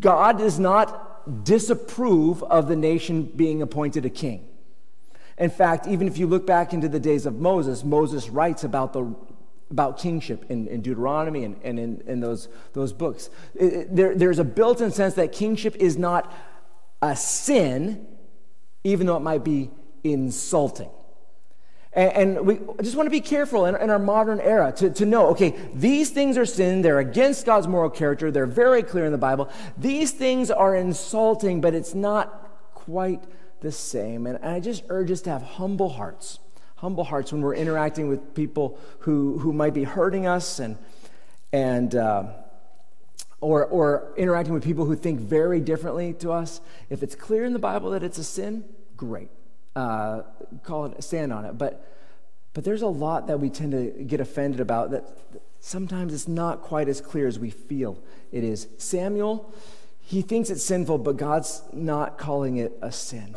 God 0.00 0.38
does 0.38 0.58
not 0.58 1.07
disapprove 1.28 2.42
of 2.44 2.68
the 2.68 2.76
nation 2.76 3.24
being 3.24 3.62
appointed 3.62 4.04
a 4.04 4.10
king. 4.10 4.48
In 5.36 5.50
fact, 5.50 5.86
even 5.86 6.08
if 6.08 6.18
you 6.18 6.26
look 6.26 6.46
back 6.46 6.72
into 6.72 6.88
the 6.88 6.98
days 6.98 7.26
of 7.26 7.36
Moses, 7.36 7.84
Moses 7.84 8.28
writes 8.28 8.64
about 8.64 8.92
the 8.92 9.14
about 9.70 9.98
kingship 9.98 10.46
in, 10.48 10.66
in 10.68 10.80
Deuteronomy 10.80 11.44
and, 11.44 11.56
and 11.62 11.78
in, 11.78 12.02
in 12.06 12.20
those, 12.20 12.48
those 12.72 12.92
books. 12.92 13.28
It, 13.54 13.64
it, 13.64 13.96
there, 13.96 14.14
there's 14.14 14.38
a 14.38 14.44
built 14.44 14.80
in 14.80 14.90
sense 14.90 15.14
that 15.14 15.32
kingship 15.32 15.76
is 15.76 15.98
not 15.98 16.32
a 17.02 17.14
sin, 17.14 18.06
even 18.82 19.06
though 19.06 19.16
it 19.16 19.22
might 19.22 19.44
be 19.44 19.70
insulting. 20.02 20.88
And, 21.92 22.46
we 22.46 22.60
just 22.82 22.96
want 22.96 23.06
to 23.06 23.10
be 23.10 23.20
careful 23.20 23.64
in, 23.64 23.74
in 23.74 23.90
our 23.90 23.98
modern 23.98 24.40
era 24.40 24.72
to, 24.76 24.90
to 24.90 25.06
know 25.06 25.28
okay, 25.28 25.54
these 25.74 26.10
things 26.10 26.36
are 26.36 26.44
sin, 26.44 26.82
they're 26.82 26.98
against 26.98 27.46
God's 27.46 27.66
moral 27.66 27.90
character, 27.90 28.30
they're 28.30 28.46
very 28.46 28.82
clear 28.82 29.06
in 29.06 29.12
the 29.12 29.18
Bible. 29.18 29.50
These 29.76 30.12
things 30.12 30.50
are 30.50 30.76
insulting, 30.76 31.60
but 31.60 31.74
it's 31.74 31.94
not 31.94 32.74
quite 32.74 33.22
the 33.60 33.72
same. 33.72 34.26
And 34.26 34.44
I 34.44 34.60
just 34.60 34.84
urge 34.88 35.10
us 35.10 35.22
to 35.22 35.30
have 35.30 35.42
humble 35.42 35.88
hearts, 35.88 36.38
humble 36.76 37.04
hearts 37.04 37.32
when 37.32 37.40
we're 37.40 37.54
interacting 37.54 38.08
with 38.08 38.34
people 38.34 38.78
who, 39.00 39.38
who 39.38 39.52
might 39.52 39.74
be 39.74 39.84
hurting 39.84 40.26
us 40.26 40.58
and, 40.58 40.76
and 41.52 41.94
uh, 41.94 42.24
or, 43.40 43.64
or 43.66 44.12
interacting 44.16 44.52
with 44.52 44.64
people 44.64 44.84
who 44.84 44.96
think 44.96 45.20
very 45.20 45.60
differently 45.60 46.12
to 46.14 46.32
us. 46.32 46.60
If 46.90 47.02
it's 47.02 47.14
clear 47.14 47.44
in 47.44 47.52
the 47.52 47.58
Bible 47.58 47.90
that 47.90 48.02
it's 48.02 48.18
a 48.18 48.24
sin, 48.24 48.64
great. 48.96 49.30
Uh, 49.76 50.22
call 50.64 50.86
it, 50.86 51.02
stand 51.02 51.32
on 51.32 51.44
it. 51.44 51.56
But, 51.56 51.86
but 52.52 52.64
there's 52.64 52.82
a 52.82 52.88
lot 52.88 53.26
that 53.28 53.38
we 53.38 53.50
tend 53.50 53.72
to 53.72 54.04
get 54.04 54.20
offended 54.20 54.60
about 54.60 54.90
that 54.90 55.06
sometimes 55.60 56.14
it's 56.14 56.28
not 56.28 56.62
quite 56.62 56.88
as 56.88 57.00
clear 57.00 57.26
as 57.26 57.38
we 57.38 57.50
feel 57.50 57.98
it 58.32 58.44
is. 58.44 58.68
Samuel, 58.78 59.52
he 60.00 60.22
thinks 60.22 60.50
it's 60.50 60.64
sinful, 60.64 60.98
but 60.98 61.16
God's 61.16 61.62
not 61.72 62.18
calling 62.18 62.56
it 62.56 62.72
a 62.82 62.90
sin. 62.90 63.36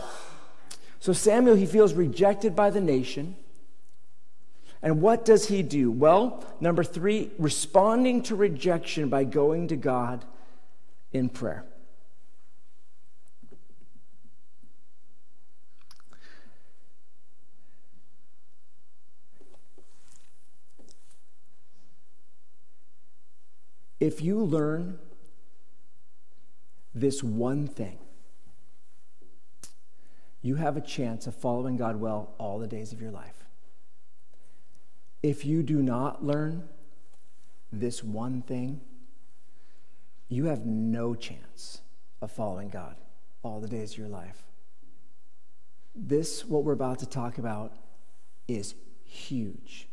So 1.00 1.14
Samuel, 1.14 1.56
he 1.56 1.66
feels 1.66 1.94
rejected 1.94 2.56
by 2.56 2.70
the 2.70 2.82
nation. 2.82 3.36
And 4.82 5.02
what 5.02 5.26
does 5.26 5.48
he 5.48 5.62
do? 5.62 5.92
Well, 5.92 6.44
number 6.60 6.84
three, 6.84 7.32
responding 7.38 8.24
to 8.24 8.36
rejection 8.36 9.10
by 9.10 9.24
going 9.24 9.68
to 9.68 9.76
God 9.76 10.26
in 11.12 11.30
prayer. 11.30 11.66
If 24.02 24.20
you 24.20 24.40
learn 24.40 24.98
this 26.96 27.22
one 27.22 27.68
thing, 27.68 28.00
you 30.42 30.56
have 30.56 30.76
a 30.76 30.82
chance 30.82 31.28
of 31.28 31.36
following 31.36 31.78
God 31.78 31.98
well 31.98 32.34
all 32.40 32.58
the 32.58 32.66
days 32.66 32.92
of 32.92 33.00
your 33.00 33.12
life. 33.12 33.46
If 35.22 35.46
you 35.46 35.62
do 35.62 35.84
not 35.84 36.26
learn 36.26 36.68
this 37.72 38.04
one 38.04 38.42
thing, 38.42 38.82
you 40.30 40.46
have 40.46 40.66
no 40.66 41.14
chance 41.14 41.82
of 42.24 42.32
following 42.32 42.70
God 42.70 42.96
all 43.44 43.60
the 43.60 43.68
days 43.68 43.92
of 43.92 44.00
your 44.00 44.08
life. 44.08 44.42
This, 45.94 46.44
what 46.44 46.64
we're 46.64 46.74
about 46.74 46.98
to 47.00 47.06
talk 47.06 47.38
about, 47.38 47.76
is 48.48 48.74
huge 49.06 49.88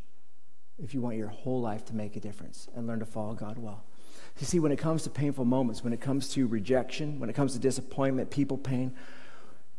if 0.83 0.94
you 0.94 1.03
want 1.03 1.18
your 1.18 1.29
whole 1.29 1.61
life 1.61 1.85
to 1.85 1.94
make 1.94 2.16
a 2.16 2.21
difference 2.21 2.68
and 2.75 2.87
learn 2.87 3.01
to 3.01 3.07
follow 3.07 3.35
God 3.35 3.59
well. 3.59 3.85
You 4.38 4.46
see, 4.46 4.61
when 4.61 4.70
it 4.70 4.79
comes 4.79 5.03
to 5.03 5.11
painful 5.11 5.44
moments, 5.44 5.83
when 5.83 5.92
it 5.92 6.01
comes 6.01 6.29
to 6.31 6.46
rejection, 6.46 7.18
when 7.18 7.29
it 7.29 7.35
comes 7.35 7.55
to 7.55 7.59
disappointment, 7.59 8.31
people 8.31 8.57
pain, 8.57 8.92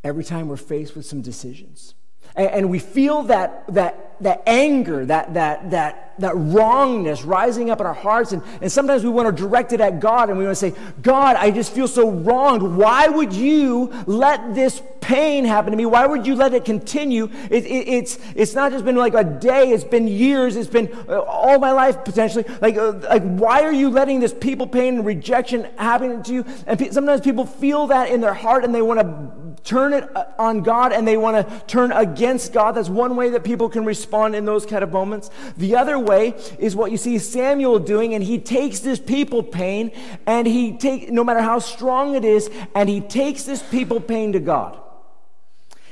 every 0.04 0.24
time 0.24 0.48
we're 0.48 0.58
faced 0.58 0.96
with 0.96 1.06
some 1.06 1.22
decisions, 1.22 1.94
and, 2.36 2.50
and 2.50 2.70
we 2.70 2.80
feel 2.80 3.24
that, 3.24 3.66
that, 3.74 4.16
that 4.22 4.44
anger, 4.46 5.06
that, 5.06 5.34
that, 5.34 5.72
that, 5.72 6.14
that 6.20 6.34
wrongness 6.36 7.24
rising 7.24 7.70
up 7.70 7.80
in 7.80 7.88
our 7.88 7.94
hearts. 7.94 8.32
And, 8.32 8.44
and 8.62 8.72
sometimes 8.72 9.04
we 9.04 9.10
want 9.10 9.36
to 9.36 9.44
direct 9.44 9.74
it 9.74 9.82
at 9.82 10.00
God 10.00 10.30
and 10.30 10.38
we 10.38 10.46
want 10.46 10.58
to 10.58 10.72
say, 10.72 10.76
God, 11.02 11.36
I 11.38 11.52
just 11.52 11.72
feel 11.74 11.88
so 11.88 12.10
wronged. 12.10 12.78
Why 12.78 13.08
would 13.08 13.34
you 13.34 13.92
let 14.06 14.54
this 14.54 14.82
pain 15.10 15.44
happen 15.44 15.72
to 15.72 15.78
me? 15.78 15.88
Why 15.88 16.06
would 16.06 16.28
you 16.28 16.36
let 16.36 16.54
it 16.54 16.66
continue? 16.66 17.32
It, 17.50 17.66
it, 17.66 17.88
it's, 17.88 18.20
it's 18.36 18.54
not 18.54 18.72
just 18.72 18.86
been 18.86 18.96
like 18.96 19.16
a 19.16 19.24
day, 19.24 19.72
it's 19.72 19.84
been 19.84 20.08
years, 20.08 20.56
it's 20.56 20.70
been 20.70 20.88
uh, 21.10 21.22
all 21.22 21.58
my 21.58 21.72
life 21.72 22.06
potentially. 22.06 22.46
Like, 22.62 22.78
uh, 22.78 22.92
like 22.92 23.24
why 23.24 23.64
are 23.64 23.72
you 23.74 23.90
letting 23.90 24.20
this 24.20 24.36
people 24.36 24.68
pain 24.68 24.98
and 24.98 25.06
rejection 25.06 25.68
happen 25.78 26.22
to 26.22 26.32
you? 26.32 26.46
And 26.68 26.78
pe- 26.78 26.92
sometimes 26.92 27.22
people 27.22 27.48
feel 27.48 27.88
that 27.88 28.12
in 28.12 28.22
their 28.22 28.36
heart 28.36 28.64
and 28.64 28.74
they 28.74 28.84
want 28.84 29.00
to 29.00 29.64
turn 29.64 29.94
it 29.94 30.16
uh, 30.16 30.26
on 30.38 30.62
God 30.62 30.94
and 30.94 31.08
they 31.08 31.18
want 31.18 31.36
to 31.38 31.66
turn 31.66 31.92
against 31.92 32.54
God. 32.54 32.74
That's 32.74 32.88
one 32.88 33.16
way 33.16 33.32
that 33.32 33.44
people 33.44 33.68
can 33.68 33.86
respond 33.86 34.36
in 34.36 34.46
those 34.46 34.64
kind 34.64 34.84
of 34.84 34.92
moments. 34.92 35.32
The 35.58 35.76
other 35.76 35.98
way 35.98 36.36
is 36.60 36.76
what 36.76 36.92
you 36.92 36.98
see 36.98 37.18
Samuel 37.18 37.80
doing, 37.80 38.14
and 38.14 38.24
he 38.24 38.38
takes 38.38 38.82
this 38.82 39.00
people 39.00 39.42
pain 39.42 39.92
and 40.28 40.46
he 40.46 40.78
take 40.78 41.12
no 41.12 41.24
matter 41.24 41.42
how 41.42 41.58
strong 41.58 42.14
it 42.14 42.24
is, 42.24 42.52
and 42.76 42.88
he 42.88 43.02
takes 43.02 43.42
this 43.46 43.64
people 43.64 44.00
pain 44.00 44.34
to 44.34 44.40
God. 44.40 44.80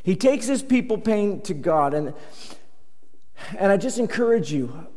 He 0.07 0.15
takes 0.15 0.47
his 0.47 0.63
people 0.63 0.97
pain 0.97 1.41
to 1.41 1.53
God. 1.53 1.93
And, 1.93 2.13
and 3.57 3.73
I 3.73 3.75
just 3.75 3.99
encourage 3.99 4.53
you, 4.53 4.87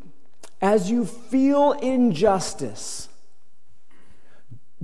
as 0.62 0.88
you 0.88 1.04
feel 1.04 1.72
injustice, 1.72 3.08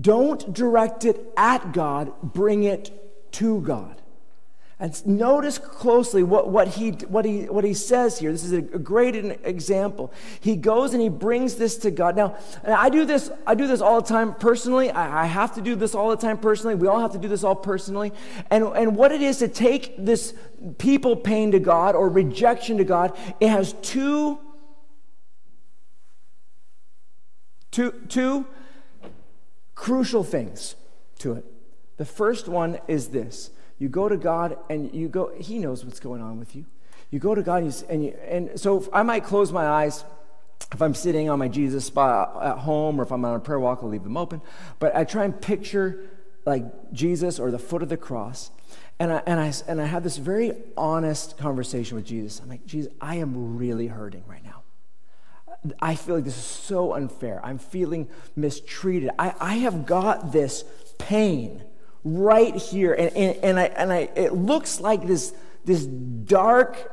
don't 0.01 0.53
direct 0.53 1.05
it 1.05 1.25
at 1.37 1.73
God, 1.73 2.13
bring 2.21 2.65
it 2.65 2.91
to 3.35 3.61
God. 3.61 4.03
And 4.79 5.07
notice 5.07 5.57
closely 5.57 6.23
what, 6.23 6.51
what, 6.51 6.69
he, 6.69 6.91
what, 6.91 7.25
he, 7.25 7.45
what 7.45 7.65
he 7.65 7.73
says 7.73 8.19
here. 8.19 8.31
This 8.31 8.45
is 8.45 8.53
a, 8.53 8.61
great 8.61 9.17
example. 9.17 10.13
He 10.39 10.55
goes 10.55 10.93
and 10.93 11.01
he 11.01 11.09
brings 11.09 11.55
this 11.55 11.79
to 11.79 11.91
God. 11.91 12.15
Now, 12.15 12.37
I 12.63 12.91
do 12.91 13.07
this, 13.07 13.31
I 13.47 13.55
do 13.55 13.67
this 13.67 13.81
all 13.81 14.03
the 14.03 14.07
time 14.07 14.35
personally. 14.35 14.91
I, 14.91 15.23
I 15.23 15.27
have 15.27 15.55
to 15.55 15.63
do 15.63 15.77
this 15.77 15.95
all 15.95 16.11
the 16.11 16.17
time 16.19 16.37
personally. 16.37 16.75
We 16.75 16.89
all 16.89 17.01
have 17.01 17.13
to 17.13 17.19
do 17.19 17.27
this 17.27 17.43
all 17.43 17.55
personally. 17.55 18.13
And, 18.51 18.65
and 18.65 18.97
what 18.97 19.13
it 19.13 19.23
is 19.23 19.39
to 19.39 19.49
take 19.49 19.95
this 19.97 20.35
people 20.77 21.17
pain 21.17 21.53
to 21.53 21.59
God 21.59 21.95
or 21.95 22.11
rejection 22.11 22.77
to 22.77 22.85
God, 22.85 23.17
it 23.41 23.49
has 23.49 23.73
two, 23.81 24.39
two, 27.71 27.93
two 28.09 28.45
crucial 29.75 30.23
things 30.23 30.75
to 31.21 31.33
it. 31.33 31.47
The 31.97 32.05
first 32.05 32.47
one 32.47 32.79
is 32.89 33.09
this 33.09 33.53
you 33.79 33.89
go 33.89 34.09
to 34.09 34.17
God 34.17 34.57
and 34.71 34.95
you 34.95 35.09
go, 35.09 35.33
He 35.39 35.59
knows 35.59 35.85
what's 35.85 36.01
going 36.01 36.23
on 36.23 36.39
with 36.39 36.57
you. 36.57 36.65
You 37.11 37.19
go 37.19 37.35
to 37.35 37.43
God 37.43 37.63
and, 37.63 37.73
you, 37.73 37.87
and, 37.89 38.05
you, 38.05 38.17
and 38.27 38.61
so 38.61 38.89
I 38.93 39.03
might 39.03 39.25
close 39.25 39.53
my 39.53 39.67
eyes 39.67 40.05
if 40.73 40.83
I'm 40.83 40.95
sitting 40.95 41.31
on 41.31 41.39
my 41.39 41.49
Jesus 41.49 41.85
spot 41.85 42.43
at 42.43 42.59
home 42.59 42.99
or 42.99 43.05
if 43.05 43.13
I'm 43.13 43.25
on 43.25 43.37
a 43.37 43.41
prayer 43.41 43.61
walk, 43.61 43.81
I'll 43.83 43.89
leave 43.89 44.03
them 44.03 44.17
open. 44.17 44.41
But 44.79 44.97
I 44.97 45.05
try 45.05 45.25
and 45.25 45.41
picture 45.41 46.05
like 46.45 46.93
Jesus 46.93 47.39
or 47.39 47.51
the 47.51 47.59
foot 47.59 47.83
of 47.83 47.89
the 47.89 47.97
cross. 47.97 48.51
And 48.99 49.13
I, 49.13 49.23
and, 49.27 49.39
I, 49.39 49.53
and 49.69 49.81
I 49.81 49.85
have 49.85 50.03
this 50.03 50.17
very 50.17 50.53
honest 50.77 51.37
conversation 51.37 51.97
with 51.97 52.07
Jesus. 52.07 52.41
I'm 52.41 52.49
like, 52.49 52.67
Jesus, 52.67 52.93
I 53.01 53.17
am 53.17 53.59
really 53.59 53.87
hurting 53.87 54.25
right 54.27 54.45
now. 54.45 54.63
I 55.81 55.95
feel 55.97 56.15
like 56.15 56.25
this 56.25 56.37
is 56.37 56.45
so 56.45 56.95
unfair. 56.95 57.41
I'm 57.45 57.59
feeling 57.59 58.09
mistreated. 58.35 59.11
I, 59.19 59.35
I 59.41 59.55
have 59.57 59.85
got 59.85 60.33
this 60.33 60.65
pain 60.99 61.63
right 62.05 62.55
here. 62.55 62.95
And, 62.95 63.15
and, 63.17 63.37
and, 63.43 63.59
I, 63.59 63.65
and 63.65 63.93
I, 63.93 64.09
it 64.15 64.33
looks 64.33 64.81
like 64.81 65.07
this, 65.07 65.35
this 65.65 65.85
dark 65.85 66.93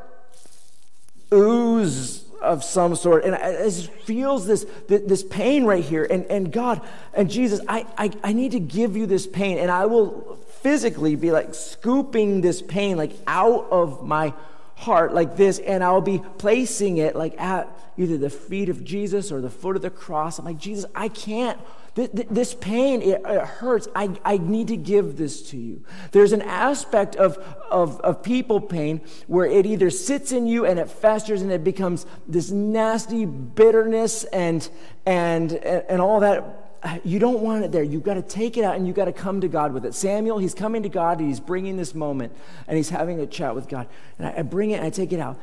ooze 1.33 2.25
of 2.41 2.63
some 2.63 2.95
sort. 2.95 3.23
And 3.23 3.35
it 3.35 3.63
just 3.63 3.89
feels 3.91 4.45
this, 4.45 4.65
this 4.87 5.23
pain 5.23 5.63
right 5.65 5.83
here. 5.83 6.03
And, 6.03 6.25
and 6.25 6.51
God 6.51 6.81
and 7.13 7.29
Jesus, 7.29 7.61
I, 7.67 7.85
I, 7.97 8.11
I 8.23 8.33
need 8.33 8.51
to 8.51 8.59
give 8.59 8.97
you 8.97 9.05
this 9.05 9.25
pain. 9.25 9.57
And 9.57 9.71
I 9.71 9.85
will 9.85 10.39
physically 10.61 11.15
be 11.15 11.31
like 11.31 11.55
scooping 11.55 12.41
this 12.41 12.61
pain 12.61 12.97
like 12.97 13.11
out 13.27 13.67
of 13.71 14.05
my 14.05 14.33
heart 14.75 15.13
like 15.13 15.37
this. 15.37 15.59
And 15.59 15.83
I'll 15.83 16.01
be 16.01 16.21
placing 16.37 16.97
it 16.97 17.15
like 17.15 17.39
at 17.39 17.69
either 17.97 18.17
the 18.17 18.29
feet 18.29 18.69
of 18.69 18.83
Jesus 18.83 19.31
or 19.31 19.39
the 19.39 19.49
foot 19.49 19.75
of 19.75 19.81
the 19.81 19.89
cross. 19.89 20.39
I'm 20.39 20.45
like, 20.45 20.57
Jesus, 20.57 20.85
I 20.95 21.07
can't 21.07 21.59
this 21.95 22.55
pain, 22.55 23.01
it, 23.01 23.23
hurts. 23.25 23.87
I, 23.95 24.17
I 24.25 24.37
need 24.37 24.69
to 24.69 24.77
give 24.77 25.15
this 25.15 25.49
to 25.51 25.57
you. 25.57 25.83
There's 26.11 26.31
an 26.31 26.41
aspect 26.41 27.15
of, 27.15 27.37
of, 27.69 28.01
of 28.01 28.23
people 28.23 28.59
pain 28.59 29.01
where 29.27 29.45
it 29.45 29.65
either 29.65 29.89
sits 29.89 30.31
in 30.31 30.47
you 30.47 30.65
and 30.65 30.79
it 30.79 30.89
festers 30.89 31.41
and 31.43 31.51
it 31.51 31.63
becomes 31.63 32.05
this 32.27 32.49
nasty 32.49 33.25
bitterness 33.25 34.23
and, 34.25 34.67
and, 35.05 35.53
and 35.53 36.01
all 36.01 36.19
that 36.21 36.63
you 37.03 37.19
don't 37.19 37.39
want 37.39 37.63
it 37.63 37.71
there. 37.71 37.83
You've 37.83 38.03
got 38.03 38.15
to 38.15 38.21
take 38.21 38.57
it 38.57 38.63
out 38.63 38.75
and 38.75 38.85
you've 38.85 38.95
got 38.95 39.05
to 39.05 39.13
come 39.13 39.41
to 39.41 39.47
God 39.47 39.73
with 39.73 39.85
it. 39.85 39.93
Samuel, 39.93 40.37
he's 40.37 40.53
coming 40.53 40.83
to 40.83 40.89
God 40.89 41.19
and 41.19 41.27
he's 41.27 41.39
bringing 41.39 41.77
this 41.77 41.95
moment 41.95 42.33
and 42.67 42.75
he's 42.75 42.89
having 42.89 43.19
a 43.19 43.27
chat 43.27 43.55
with 43.55 43.69
God. 43.69 43.87
And 44.17 44.27
I, 44.27 44.39
I 44.39 44.41
bring 44.41 44.71
it 44.71 44.75
and 44.75 44.85
I 44.85 44.89
take 44.89 45.13
it 45.13 45.19
out. 45.19 45.39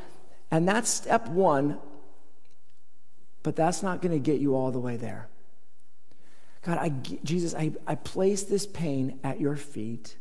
And 0.50 0.68
that's 0.68 0.90
step 0.90 1.28
one, 1.28 1.78
but 3.42 3.56
that's 3.56 3.82
not 3.82 4.02
going 4.02 4.12
to 4.12 4.18
get 4.18 4.40
you 4.40 4.54
all 4.54 4.70
the 4.70 4.80
way 4.80 4.96
there. 4.96 5.28
God, 6.62 6.78
I, 6.78 6.90
Jesus, 7.24 7.54
I, 7.54 7.72
I 7.86 7.94
place 7.94 8.42
this 8.42 8.66
pain 8.66 9.18
at 9.24 9.40
your 9.40 9.56
feet, 9.56 10.16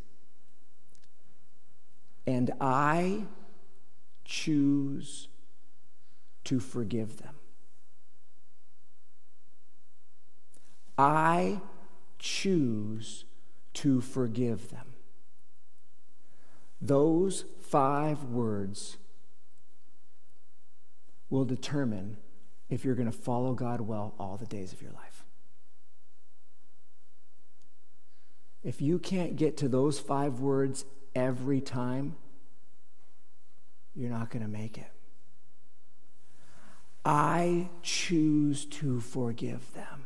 and 2.26 2.52
I 2.62 3.24
choose 4.24 5.28
to 6.46 6.60
forgive 6.60 7.22
them. 7.22 7.36
I 10.98 11.60
choose 12.20 13.26
to 13.74 14.02
forgive 14.02 14.70
them. 14.70 14.94
Those 16.82 17.46
five 17.62 18.24
words 18.26 18.98
will 21.30 21.46
determine 21.46 22.18
if 22.70 22.86
you're 22.86 22.96
going 22.96 23.12
to 23.12 23.18
follow 23.18 23.54
God 23.54 23.82
well 23.82 24.14
all 24.20 24.38
the 24.38 24.46
days 24.46 24.74
of 24.74 24.82
your 24.82 24.92
life. 24.92 25.09
If 28.64 28.82
you 28.82 29.00
can't 29.00 29.36
get 29.36 29.58
to 29.58 29.68
those 29.68 30.00
five 30.00 30.40
words 30.40 30.86
every 31.16 31.62
time, 31.62 32.16
you're 33.96 34.10
not 34.10 34.30
going 34.30 34.44
to 34.44 34.50
make 34.50 34.78
it. 34.78 34.92
I 37.06 37.70
choose 37.82 38.66
to 38.66 39.00
forgive 39.00 39.74
them. 39.74 40.06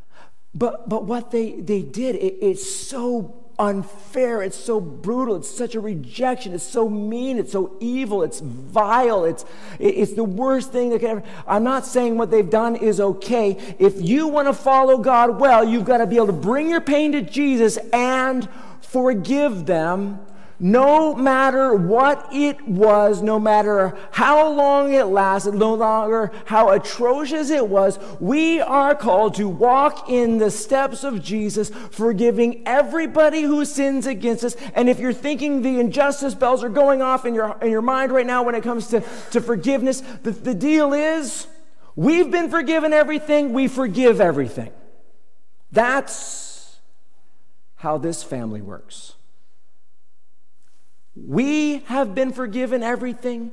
But, 0.54 0.88
but 0.88 1.06
what 1.06 1.32
they, 1.32 1.54
they 1.54 1.82
did, 1.82 2.16
it, 2.16 2.38
it's 2.42 2.70
so 2.70 3.43
unfair. 3.60 4.42
It's 4.42 4.58
so 4.58 4.80
brutal. 4.80 5.36
It's 5.36 5.50
such 5.50 5.76
a 5.76 5.80
rejection. 5.80 6.54
It's 6.54 6.64
so 6.64 6.90
mean. 6.90 7.38
It's 7.38 7.52
so 7.52 7.76
evil. 7.80 8.24
It's 8.24 8.40
vile. 8.40 9.26
It's, 9.26 9.46
it's 9.80 10.14
the 10.14 10.24
worst 10.24 10.72
thing 10.72 10.90
that 10.90 11.00
could 11.00 11.10
ever. 11.10 11.24
I'm 11.48 11.64
not 11.64 11.86
saying 11.86 12.18
what 12.18 12.32
they've 12.32 12.50
done 12.50 12.76
is 12.76 13.00
okay. 13.00 13.58
If 13.80 14.02
you 14.02 14.28
want 14.28 14.48
to 14.48 14.54
follow 14.54 14.98
God 14.98 15.40
well, 15.40 15.64
you've 15.64 15.86
got 15.86 15.98
to 15.98 16.08
be 16.08 16.16
able 16.16 16.28
to 16.28 16.34
bring 16.34 16.70
your 16.70 16.82
pain 16.82 17.12
to 17.14 17.22
Jesus 17.22 17.78
and 17.92 18.48
forgive 18.82 19.66
them 19.66 20.20
no 20.64 21.14
matter 21.14 21.76
what 21.76 22.26
it 22.32 22.66
was, 22.66 23.22
no 23.22 23.38
matter 23.38 23.98
how 24.12 24.48
long 24.48 24.94
it 24.94 25.04
lasted, 25.04 25.54
no 25.54 25.74
longer 25.74 26.32
how 26.46 26.70
atrocious 26.70 27.50
it 27.50 27.68
was, 27.68 28.00
we 28.22 28.62
are 28.62 28.96
called 28.96 29.36
to 29.36 29.50
walk 29.50 30.10
in 30.10 30.38
the 30.38 30.50
steps 30.50 31.04
of 31.04 31.22
Jesus, 31.22 31.70
forgiving 31.92 32.66
everybody 32.66 33.42
who 33.42 33.66
sins 33.66 34.08
against 34.08 34.46
us. 34.46 34.56
And 34.74 34.88
if 34.88 35.00
you're 35.00 35.12
thinking 35.12 35.64
the 35.64 35.82
injustice 35.82 36.34
bells 36.34 36.64
are 36.64 36.70
going 36.70 37.02
off 37.02 37.26
in 37.26 37.34
your, 37.36 37.58
in 37.62 37.70
your 37.70 37.82
mind 37.82 38.14
right 38.14 38.26
now 38.26 38.44
when 38.44 38.56
it 38.56 38.64
comes 38.64 38.88
to, 38.88 39.04
to 39.32 39.42
forgiveness, 39.42 40.00
the, 40.22 40.32
the 40.32 40.56
deal 40.56 40.94
is 40.94 41.46
we've 41.98 42.32
been 42.32 42.50
forgiven 42.50 42.94
everything, 42.94 43.52
we 43.52 43.68
forgive 43.68 44.22
everything. 44.22 44.72
That's 45.74 46.80
how 47.76 47.98
this 47.98 48.24
family 48.24 48.62
works. 48.62 49.16
We 51.16 51.80
have 51.86 52.16
been 52.16 52.32
forgiven 52.32 52.82
everything. 52.84 53.52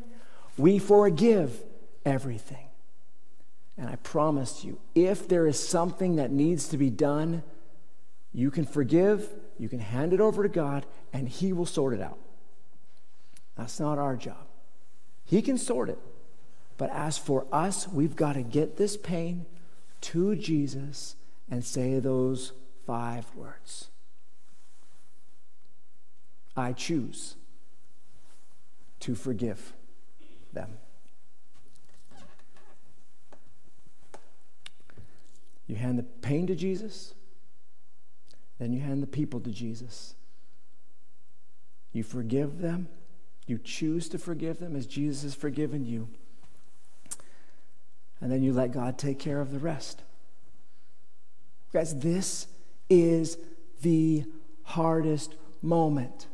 We 0.56 0.78
forgive 0.78 1.62
everything. 2.04 2.66
And 3.76 3.88
I 3.88 3.96
promise 3.96 4.64
you, 4.64 4.78
if 4.94 5.28
there 5.28 5.46
is 5.46 5.58
something 5.58 6.16
that 6.16 6.30
needs 6.30 6.68
to 6.68 6.78
be 6.78 6.90
done, 6.90 7.42
you 8.32 8.50
can 8.50 8.64
forgive, 8.64 9.28
you 9.58 9.68
can 9.68 9.80
hand 9.80 10.12
it 10.12 10.20
over 10.20 10.42
to 10.42 10.48
God, 10.48 10.86
and 11.12 11.28
He 11.28 11.52
will 11.52 11.66
sort 11.66 11.94
it 11.94 12.00
out. 12.00 12.18
That's 13.56 13.80
not 13.80 13.98
our 13.98 14.16
job. 14.16 14.46
He 15.24 15.42
can 15.42 15.58
sort 15.58 15.88
it. 15.88 15.98
But 16.76 16.90
as 16.90 17.18
for 17.18 17.46
us, 17.52 17.86
we've 17.88 18.16
got 18.16 18.34
to 18.34 18.42
get 18.42 18.76
this 18.76 18.96
pain 18.96 19.46
to 20.02 20.34
Jesus 20.34 21.16
and 21.50 21.64
say 21.64 21.98
those 21.98 22.52
five 22.86 23.26
words 23.34 23.88
I 26.56 26.72
choose 26.72 27.36
to 29.00 29.14
forgive 29.14 29.72
them. 30.52 30.78
You 35.66 35.76
hand 35.76 35.98
the 35.98 36.02
pain 36.02 36.46
to 36.48 36.54
Jesus, 36.54 37.14
then 38.58 38.72
you 38.72 38.80
hand 38.80 39.02
the 39.02 39.06
people 39.06 39.40
to 39.40 39.50
Jesus. 39.50 40.14
You 41.92 42.02
forgive 42.02 42.60
them, 42.60 42.88
you 43.46 43.58
choose 43.58 44.08
to 44.10 44.18
forgive 44.18 44.58
them 44.58 44.76
as 44.76 44.86
Jesus 44.86 45.22
has 45.22 45.34
forgiven 45.34 45.84
you, 45.84 46.08
and 48.20 48.30
then 48.30 48.42
you 48.42 48.52
let 48.52 48.72
God 48.72 48.98
take 48.98 49.18
care 49.18 49.40
of 49.40 49.50
the 49.50 49.58
rest. 49.58 50.02
Guys, 51.72 51.96
this 51.98 52.48
is 52.88 53.38
the 53.82 54.24
hardest 54.64 55.36
moment. 55.62 56.26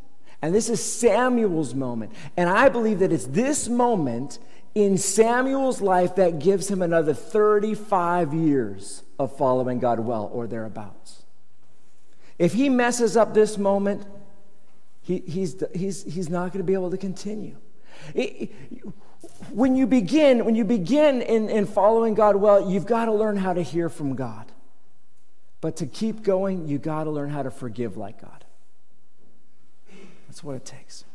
And 0.43 0.55
this 0.55 0.69
is 0.69 0.83
Samuel's 0.83 1.75
moment. 1.75 2.13
And 2.37 2.49
I 2.49 2.69
believe 2.69 2.99
that 3.01 3.13
it's 3.13 3.27
this 3.27 3.69
moment 3.69 4.39
in 4.75 4.99
Samuel's 4.99 5.81
life 5.81 6.17
that 6.17 6.39
gives 6.39 6.71
him 6.71 6.83
another 6.83 7.15
35 7.15 8.35
years 8.35 9.03
of 9.19 9.37
following 9.37 9.79
God 9.79 10.01
well 10.01 10.29
or 10.33 10.47
thereabouts. 10.47 11.23
If 12.39 12.53
he 12.53 12.69
messes 12.69 13.17
up 13.17 13.33
this 13.33 13.57
moment, 13.57 14.07
he, 15.01 15.21
he's, 15.21 15.63
he's, 15.75 16.03
he's 16.03 16.29
not 16.29 16.53
going 16.53 16.59
to 16.59 16.65
be 16.65 16.75
able 16.75 16.91
to 16.91 16.99
continue. 16.99 17.57
It, 18.15 18.53
when 19.51 19.77
you 19.77 19.87
begin, 19.87 20.45
when 20.45 20.55
you 20.55 20.65
begin 20.65 21.23
in, 21.23 21.49
in 21.49 21.67
following 21.67 22.15
God 22.15 22.37
well, 22.37 22.71
you've 22.71 22.87
got 22.87 23.07
to 23.07 23.13
learn 23.13 23.37
how 23.37 23.53
to 23.53 23.63
hear 23.63 23.89
from 23.89 24.15
God. 24.15 24.53
But 25.61 25.77
to 25.77 25.87
keep 25.87 26.23
going, 26.23 26.69
you 26.69 26.79
got 26.79 27.05
to 27.05 27.11
learn 27.11 27.31
how 27.31 27.43
to 27.43 27.51
forgive 27.51 27.97
like 27.97 28.21
God. 28.21 28.45
That's 30.37 30.45
what 30.45 30.57
it 30.57 30.67
takes. 30.67 31.07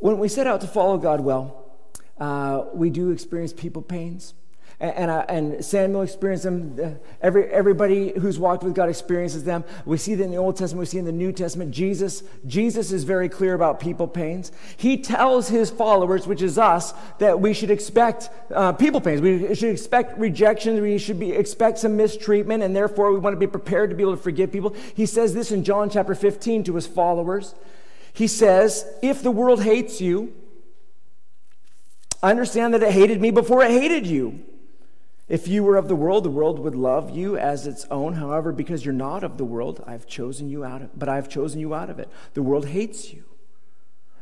When 0.00 0.18
we 0.18 0.26
set 0.26 0.48
out 0.48 0.60
to 0.62 0.66
follow 0.66 0.98
God 0.98 1.20
well, 1.20 1.70
uh, 2.18 2.64
we 2.74 2.90
do 2.90 3.12
experience 3.12 3.52
people 3.52 3.82
pains. 3.82 4.34
And, 4.80 5.10
uh, 5.10 5.24
and, 5.28 5.64
Samuel 5.64 6.02
experienced 6.02 6.44
them. 6.44 6.98
Every, 7.22 7.44
everybody 7.46 8.12
who's 8.18 8.38
walked 8.40 8.64
with 8.64 8.74
God 8.74 8.88
experiences 8.88 9.44
them. 9.44 9.64
We 9.84 9.98
see 9.98 10.16
that 10.16 10.24
in 10.24 10.30
the 10.32 10.36
Old 10.36 10.56
Testament. 10.56 10.80
We 10.80 10.86
see 10.86 10.98
in 10.98 11.04
the 11.04 11.12
New 11.12 11.32
Testament. 11.32 11.70
Jesus, 11.70 12.24
Jesus 12.46 12.90
is 12.90 13.04
very 13.04 13.28
clear 13.28 13.54
about 13.54 13.78
people 13.78 14.08
pains. 14.08 14.50
He 14.76 14.96
tells 14.96 15.48
his 15.48 15.70
followers, 15.70 16.26
which 16.26 16.42
is 16.42 16.58
us, 16.58 16.92
that 17.18 17.40
we 17.40 17.54
should 17.54 17.70
expect 17.70 18.30
uh, 18.52 18.72
people 18.72 19.00
pains. 19.00 19.20
We 19.20 19.54
should 19.54 19.70
expect 19.70 20.18
rejection. 20.18 20.82
We 20.82 20.98
should 20.98 21.20
be, 21.20 21.32
expect 21.32 21.78
some 21.78 21.96
mistreatment, 21.96 22.64
and 22.64 22.74
therefore 22.74 23.12
we 23.12 23.18
want 23.20 23.34
to 23.34 23.40
be 23.40 23.46
prepared 23.46 23.90
to 23.90 23.96
be 23.96 24.02
able 24.02 24.16
to 24.16 24.22
forgive 24.22 24.50
people. 24.50 24.74
He 24.94 25.06
says 25.06 25.34
this 25.34 25.52
in 25.52 25.62
John 25.62 25.88
chapter 25.88 26.16
15 26.16 26.64
to 26.64 26.74
his 26.74 26.86
followers. 26.86 27.54
He 28.12 28.26
says, 28.26 28.86
If 29.02 29.22
the 29.22 29.30
world 29.30 29.62
hates 29.62 30.00
you, 30.00 30.32
I 32.22 32.30
understand 32.30 32.74
that 32.74 32.82
it 32.82 32.90
hated 32.90 33.20
me 33.20 33.30
before 33.30 33.62
it 33.62 33.70
hated 33.70 34.06
you. 34.06 34.40
If 35.28 35.48
you 35.48 35.64
were 35.64 35.76
of 35.76 35.88
the 35.88 35.96
world, 35.96 36.24
the 36.24 36.30
world 36.30 36.58
would 36.58 36.74
love 36.74 37.16
you 37.16 37.36
as 37.36 37.66
its 37.66 37.86
own. 37.90 38.14
However, 38.14 38.52
because 38.52 38.84
you're 38.84 38.92
not 38.92 39.24
of 39.24 39.38
the 39.38 39.44
world, 39.44 39.82
I've 39.86 40.06
chosen 40.06 40.50
you 40.50 40.64
out 40.64 40.82
of 40.82 40.98
but 40.98 41.08
I've 41.08 41.28
chosen 41.28 41.60
you 41.60 41.74
out 41.74 41.88
of 41.88 41.98
it. 41.98 42.08
The 42.34 42.42
world 42.42 42.66
hates 42.66 43.12
you. 43.12 43.24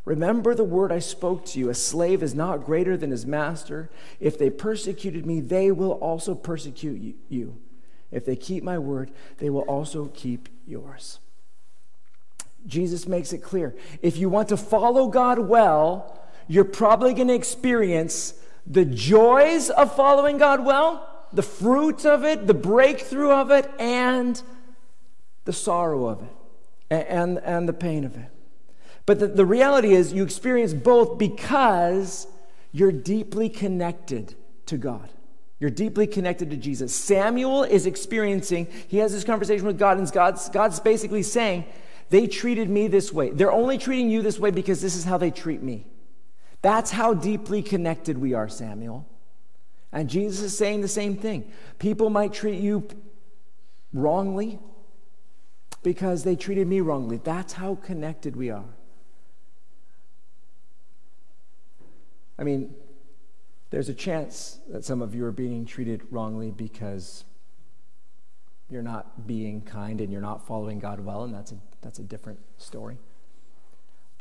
Remember 0.04 0.54
the 0.54 0.64
word 0.64 0.90
I 0.90 0.98
spoke 0.98 1.44
to 1.46 1.58
you. 1.58 1.70
A 1.70 1.74
slave 1.74 2.22
is 2.22 2.34
not 2.34 2.64
greater 2.64 2.96
than 2.96 3.10
his 3.10 3.24
master. 3.24 3.90
If 4.18 4.36
they 4.36 4.50
persecuted 4.50 5.26
me, 5.26 5.40
they 5.40 5.70
will 5.70 5.92
also 5.92 6.34
persecute 6.34 7.16
you. 7.28 7.56
If 8.10 8.24
they 8.24 8.36
keep 8.36 8.64
my 8.64 8.78
word, 8.78 9.12
they 9.38 9.48
will 9.48 9.62
also 9.62 10.10
keep 10.12 10.48
yours. 10.66 11.20
Jesus 12.66 13.06
makes 13.06 13.32
it 13.32 13.38
clear. 13.38 13.74
If 14.02 14.16
you 14.18 14.28
want 14.28 14.48
to 14.48 14.56
follow 14.56 15.08
God 15.08 15.38
well, 15.38 16.20
you're 16.48 16.64
probably 16.64 17.14
going 17.14 17.28
to 17.28 17.34
experience 17.34 18.34
the 18.66 18.84
joys 18.84 19.70
of 19.70 19.94
following 19.94 20.38
God 20.38 20.64
well, 20.64 21.08
the 21.32 21.42
fruit 21.42 22.04
of 22.04 22.24
it, 22.24 22.46
the 22.46 22.54
breakthrough 22.54 23.30
of 23.30 23.50
it, 23.50 23.70
and 23.78 24.40
the 25.44 25.52
sorrow 25.52 26.06
of 26.06 26.22
it, 26.22 27.06
and, 27.08 27.38
and 27.38 27.68
the 27.68 27.72
pain 27.72 28.04
of 28.04 28.16
it. 28.16 28.28
But 29.06 29.18
the, 29.18 29.26
the 29.28 29.46
reality 29.46 29.94
is, 29.94 30.12
you 30.12 30.22
experience 30.22 30.74
both 30.74 31.18
because 31.18 32.26
you're 32.70 32.92
deeply 32.92 33.48
connected 33.48 34.34
to 34.66 34.76
God. 34.76 35.10
You're 35.58 35.70
deeply 35.70 36.06
connected 36.06 36.50
to 36.50 36.56
Jesus. 36.56 36.94
Samuel 36.94 37.64
is 37.64 37.86
experiencing, 37.86 38.68
he 38.88 38.98
has 38.98 39.12
this 39.12 39.24
conversation 39.24 39.66
with 39.66 39.78
God, 39.78 39.98
and 39.98 40.10
God's, 40.10 40.48
God's 40.48 40.80
basically 40.80 41.22
saying, 41.22 41.64
They 42.10 42.26
treated 42.26 42.68
me 42.68 42.88
this 42.88 43.12
way. 43.12 43.30
They're 43.30 43.52
only 43.52 43.78
treating 43.78 44.10
you 44.10 44.22
this 44.22 44.38
way 44.38 44.50
because 44.50 44.80
this 44.80 44.96
is 44.96 45.04
how 45.04 45.18
they 45.18 45.30
treat 45.30 45.62
me. 45.62 45.86
That's 46.62 46.92
how 46.92 47.12
deeply 47.12 47.62
connected 47.62 48.16
we 48.18 48.34
are, 48.34 48.48
Samuel. 48.48 49.06
And 49.92 50.08
Jesus 50.08 50.40
is 50.40 50.56
saying 50.56 50.80
the 50.80 50.88
same 50.88 51.16
thing. 51.16 51.50
People 51.78 52.08
might 52.08 52.32
treat 52.32 52.60
you 52.60 52.88
wrongly 53.92 54.58
because 55.82 56.24
they 56.24 56.36
treated 56.36 56.66
me 56.66 56.80
wrongly. 56.80 57.20
That's 57.22 57.52
how 57.52 57.74
connected 57.74 58.36
we 58.36 58.50
are. 58.50 58.64
I 62.38 62.44
mean, 62.44 62.74
there's 63.70 63.88
a 63.88 63.94
chance 63.94 64.60
that 64.68 64.84
some 64.84 65.02
of 65.02 65.14
you 65.14 65.24
are 65.24 65.32
being 65.32 65.66
treated 65.66 66.02
wrongly 66.10 66.50
because 66.50 67.24
you're 68.70 68.82
not 68.82 69.26
being 69.26 69.60
kind 69.60 70.00
and 70.00 70.10
you're 70.10 70.22
not 70.22 70.46
following 70.46 70.78
God 70.78 71.00
well, 71.00 71.24
and 71.24 71.34
that's 71.34 71.52
a, 71.52 71.56
that's 71.82 71.98
a 71.98 72.02
different 72.02 72.38
story. 72.56 72.96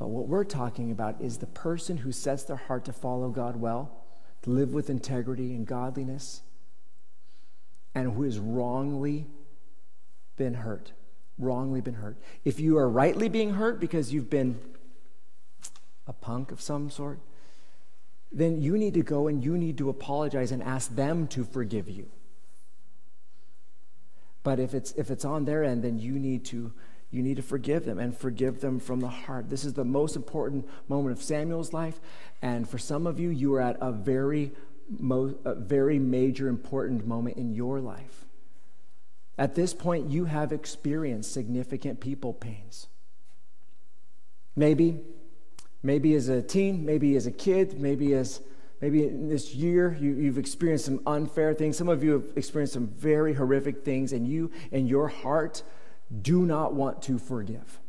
But 0.02 0.08
what 0.08 0.28
we're 0.28 0.46
talking 0.46 0.90
about 0.90 1.22
is 1.22 1.38
the 1.38 1.46
person 1.46 1.98
who 1.98 2.12
sets 2.12 2.42
their 2.42 2.56
heart 2.56 2.86
to 2.86 2.92
follow 2.92 3.30
God 3.30 3.58
well, 3.58 4.04
to 4.42 4.50
live 4.50 4.74
with 4.74 4.90
integrity 4.90 5.54
and 5.54 5.64
godliness, 5.64 6.42
and 7.94 8.12
who 8.14 8.24
has 8.24 8.40
wrongly 8.40 9.28
been 10.38 10.56
hurt. 10.56 10.94
Wrongly 11.38 11.82
been 11.82 11.94
hurt. 11.94 12.18
If 12.44 12.60
you 12.60 12.80
are 12.80 12.90
rightly 12.90 13.30
being 13.30 13.54
hurt 13.54 13.80
because 13.80 14.12
you've 14.12 14.32
been 14.32 14.60
a 16.08 16.14
punk 16.14 16.52
of 16.52 16.62
some 16.62 16.90
sort, 16.90 17.20
then 18.32 18.60
you 18.60 18.80
need 18.80 18.96
to 18.96 19.04
go 19.04 19.28
and 19.28 19.44
you 19.44 19.56
need 19.56 19.78
to 19.78 19.90
apologize 19.92 20.52
and 20.52 20.64
ask 20.64 20.96
them 20.96 21.28
to 21.28 21.44
forgive 21.44 21.88
you. 21.88 22.10
But 24.42 24.60
if 24.60 24.74
it's, 24.74 24.94
if 24.94 25.12
it's 25.12 25.26
on 25.26 25.46
their 25.46 25.64
end, 25.64 25.84
then 25.84 26.00
you 26.00 26.18
need 26.18 26.44
to 26.46 26.74
you 27.12 27.21
need 27.21 27.36
to 27.36 27.43
forgive 27.43 27.86
them 27.86 28.00
and 28.00 28.17
forgive 28.17 28.62
them 28.62 28.80
from 28.80 29.02
the 29.02 29.10
heart. 29.10 29.50
This 29.50 29.65
is 29.65 29.74
the 29.74 29.84
most 29.84 30.15
important 30.15 30.67
moment 30.88 31.17
of 31.17 31.21
Samuel's 31.21 31.74
life. 31.74 32.00
And 32.41 32.67
for 32.67 32.78
some 32.78 33.06
of 33.06 33.19
you, 33.19 33.30
you 33.30 33.54
are 33.56 33.62
at 33.62 33.78
a 33.82 33.91
very, 33.91 34.54
a 35.45 35.56
very 35.56 36.00
major, 36.00 36.47
important 36.47 37.06
moment 37.06 37.36
in 37.36 37.54
your 37.54 37.82
life. 37.82 38.26
At 39.38 39.56
this 39.56 39.74
point, 39.74 40.10
you 40.10 40.26
have 40.26 40.54
experienced 40.54 41.34
significant 41.34 42.00
people 42.00 42.34
pains. 42.34 42.88
Maybe, 44.56 45.00
maybe 45.84 46.15
as 46.15 46.30
a 46.30 46.41
teen, 46.41 46.86
maybe 46.86 47.15
as 47.17 47.26
a 47.26 47.32
kid, 47.32 47.80
maybe 47.80 48.13
as 48.13 48.41
maybe 48.82 49.04
in 49.04 49.30
this 49.30 49.54
year 49.54 49.97
you, 50.00 50.26
have 50.26 50.38
experienced 50.38 50.86
some 50.86 51.02
unfair 51.06 51.54
things. 51.54 51.78
Some 51.78 51.89
of 51.89 52.04
you 52.04 52.13
have 52.13 52.26
experienced 52.36 52.74
some 52.74 52.88
very 52.88 53.34
horrific 53.34 53.84
things, 53.84 54.13
and 54.13 54.28
you 54.28 54.52
in 54.71 54.88
your 54.88 55.08
heart 55.08 55.63
do 56.21 56.45
not 56.45 56.74
want 56.74 57.02
to 57.04 57.17
forgive. 57.17 57.80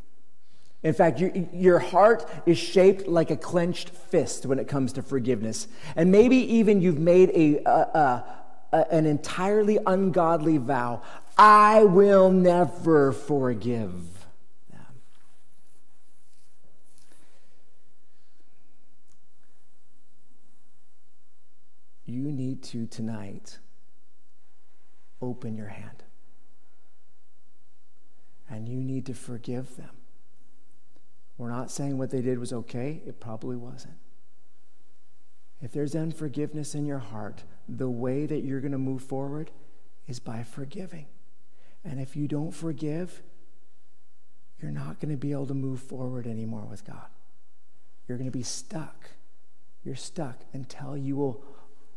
In 0.83 0.95
fact, 0.95 1.21
your, 1.21 1.31
your 1.53 1.79
heart 1.79 2.29
is 2.45 2.59
shaped 2.59 3.07
like 3.07 3.31
a 3.31 3.37
clenched 3.37 3.91
fist 3.91 4.47
when 4.47 4.59
it 4.59 4.67
comes 4.67 4.93
to 4.95 5.03
forgiveness. 5.03 5.69
And 5.95 6.11
maybe 6.11 6.37
even 6.37 6.81
you've 6.81 6.99
made 6.99 7.31
a, 7.31 7.63
a, 7.69 8.25
a, 8.73 8.93
an 8.93 9.07
entirely 9.07 9.79
ungodly 9.87 10.59
vow 10.59 11.03
I 11.39 11.85
will 11.85 12.31
never 12.31 13.13
forgive. 13.13 14.13
You 22.05 22.31
need 22.31 22.63
to 22.65 22.87
tonight 22.87 23.59
open 25.23 25.57
your 25.57 25.69
hand 25.69 26.03
and 28.53 28.69
you 28.69 28.79
need 28.79 29.07
to 29.07 29.15
forgive 29.15 29.77
them. 29.77 29.91
We're 31.39 31.51
not 31.51 31.71
saying 31.71 31.97
what 31.97 32.11
they 32.11 32.21
did 32.21 32.39
was 32.39 32.53
okay, 32.53 33.03
it 33.07 33.19
probably 33.19 33.57
wasn't. 33.57 33.95
If 35.63 35.73
there's 35.73 35.97
unforgiveness 35.97 36.75
in 36.75 36.85
your 36.85 36.99
heart, 36.99 37.45
the 37.69 37.89
way 37.89 38.27
that 38.27 38.45
you're 38.45 38.61
going 38.61 38.73
to 38.73 38.79
move 38.79 39.03
forward 39.03 39.51
is 40.07 40.21
by 40.21 40.43
forgiving. 40.43 41.07
And 41.85 41.99
if 41.99 42.15
you 42.15 42.29
don't 42.29 42.53
forgive, 42.53 43.23
you're 44.61 44.71
not 44.71 45.01
going 45.01 45.11
to 45.11 45.17
be 45.17 45.33
able 45.33 45.47
to 45.47 45.55
move 45.55 45.81
forward 45.81 46.27
anymore 46.27 46.67
with 46.69 46.85
God. 46.85 47.07
You're 48.07 48.19
going 48.19 48.31
to 48.31 48.37
be 48.37 48.43
stuck. 48.43 49.11
You're 49.83 49.97
stuck 49.97 50.41
until 50.53 50.97
you 50.97 51.17
will 51.17 51.43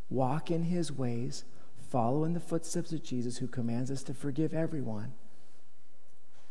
walk 0.09 0.49
in 0.49 0.63
His 0.63 0.91
ways, 0.91 1.43
follow 1.89 2.23
in 2.23 2.33
the 2.33 2.39
footsteps 2.39 2.93
of 2.93 3.03
Jesus, 3.03 3.37
who 3.37 3.47
commands 3.47 3.91
us 3.91 4.03
to 4.03 4.13
forgive 4.13 4.53
everyone 4.53 5.13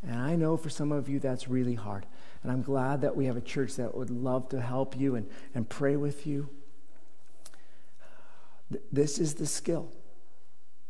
and 0.07 0.19
I 0.19 0.37
know 0.37 0.57
for 0.57 0.69
some 0.69 0.93
of 0.93 1.09
you 1.09 1.19
that's 1.19 1.49
really 1.49 1.75
hard. 1.75 2.07
And 2.43 2.53
I'm 2.53 2.63
glad 2.63 3.01
that 3.01 3.17
we 3.17 3.25
have 3.25 3.37
a 3.37 3.41
church 3.41 3.77
that 3.77 3.97
would 3.97 4.11
love 4.11 4.49
to 4.51 4.61
help 4.61 4.99
you 4.99 5.15
and, 5.15 5.29
and 5.55 5.69
pray 5.69 5.97
with 5.97 6.27
you. 6.27 6.49
This 8.93 9.19
is 9.19 9.35
the 9.35 9.47
skill. 9.47 9.91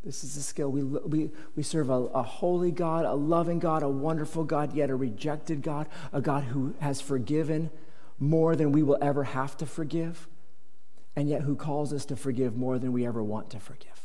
This 0.03 0.25
is 0.25 0.35
the 0.35 0.43
skill. 0.43 0.71
We, 0.71 0.83
we, 0.83 1.31
we 1.57 1.63
serve 1.63 1.91
a, 1.91 1.95
a 1.95 2.23
holy 2.23 2.73
God, 2.73 3.05
a 3.05 3.15
loving 3.15 3.59
God, 3.59 3.83
a 3.83 3.89
wonderful 3.89 4.45
God, 4.45 4.75
yet 4.75 4.91
a 4.91 4.95
rejected 4.95 5.63
God, 5.63 5.87
a 6.13 6.21
God 6.21 6.45
who 6.45 6.75
has 6.81 7.01
forgiven 7.01 7.71
more 8.19 8.55
than 8.57 8.73
we 8.73 8.83
will 8.83 8.99
ever 9.01 9.25
have 9.25 9.57
to 9.59 9.67
forgive, 9.67 10.29
and 11.17 11.29
yet 11.29 11.43
who 11.43 11.57
calls 11.57 11.93
us 11.93 12.05
to 12.07 12.17
forgive 12.17 12.57
more 12.57 12.79
than 12.79 12.93
we 12.93 13.07
ever 13.07 13.23
want 13.23 13.51
to 13.51 13.61
forgive. 13.61 14.04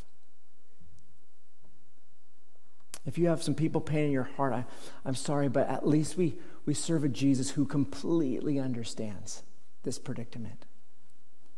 If 3.05 3.17
you 3.17 3.27
have 3.27 3.41
some 3.41 3.55
people 3.55 3.81
pain 3.81 4.05
in 4.05 4.12
your 4.12 4.29
heart, 4.38 4.53
I, 4.53 4.65
I'm 5.05 5.15
sorry, 5.15 5.49
but 5.49 5.69
at 5.69 5.88
least 5.88 6.17
we, 6.17 6.35
we 6.65 6.73
serve 6.73 7.03
a 7.03 7.09
Jesus 7.09 7.51
who 7.51 7.65
completely 7.65 8.59
understands 8.59 9.43
this 9.83 9.97
predicament, 9.97 10.65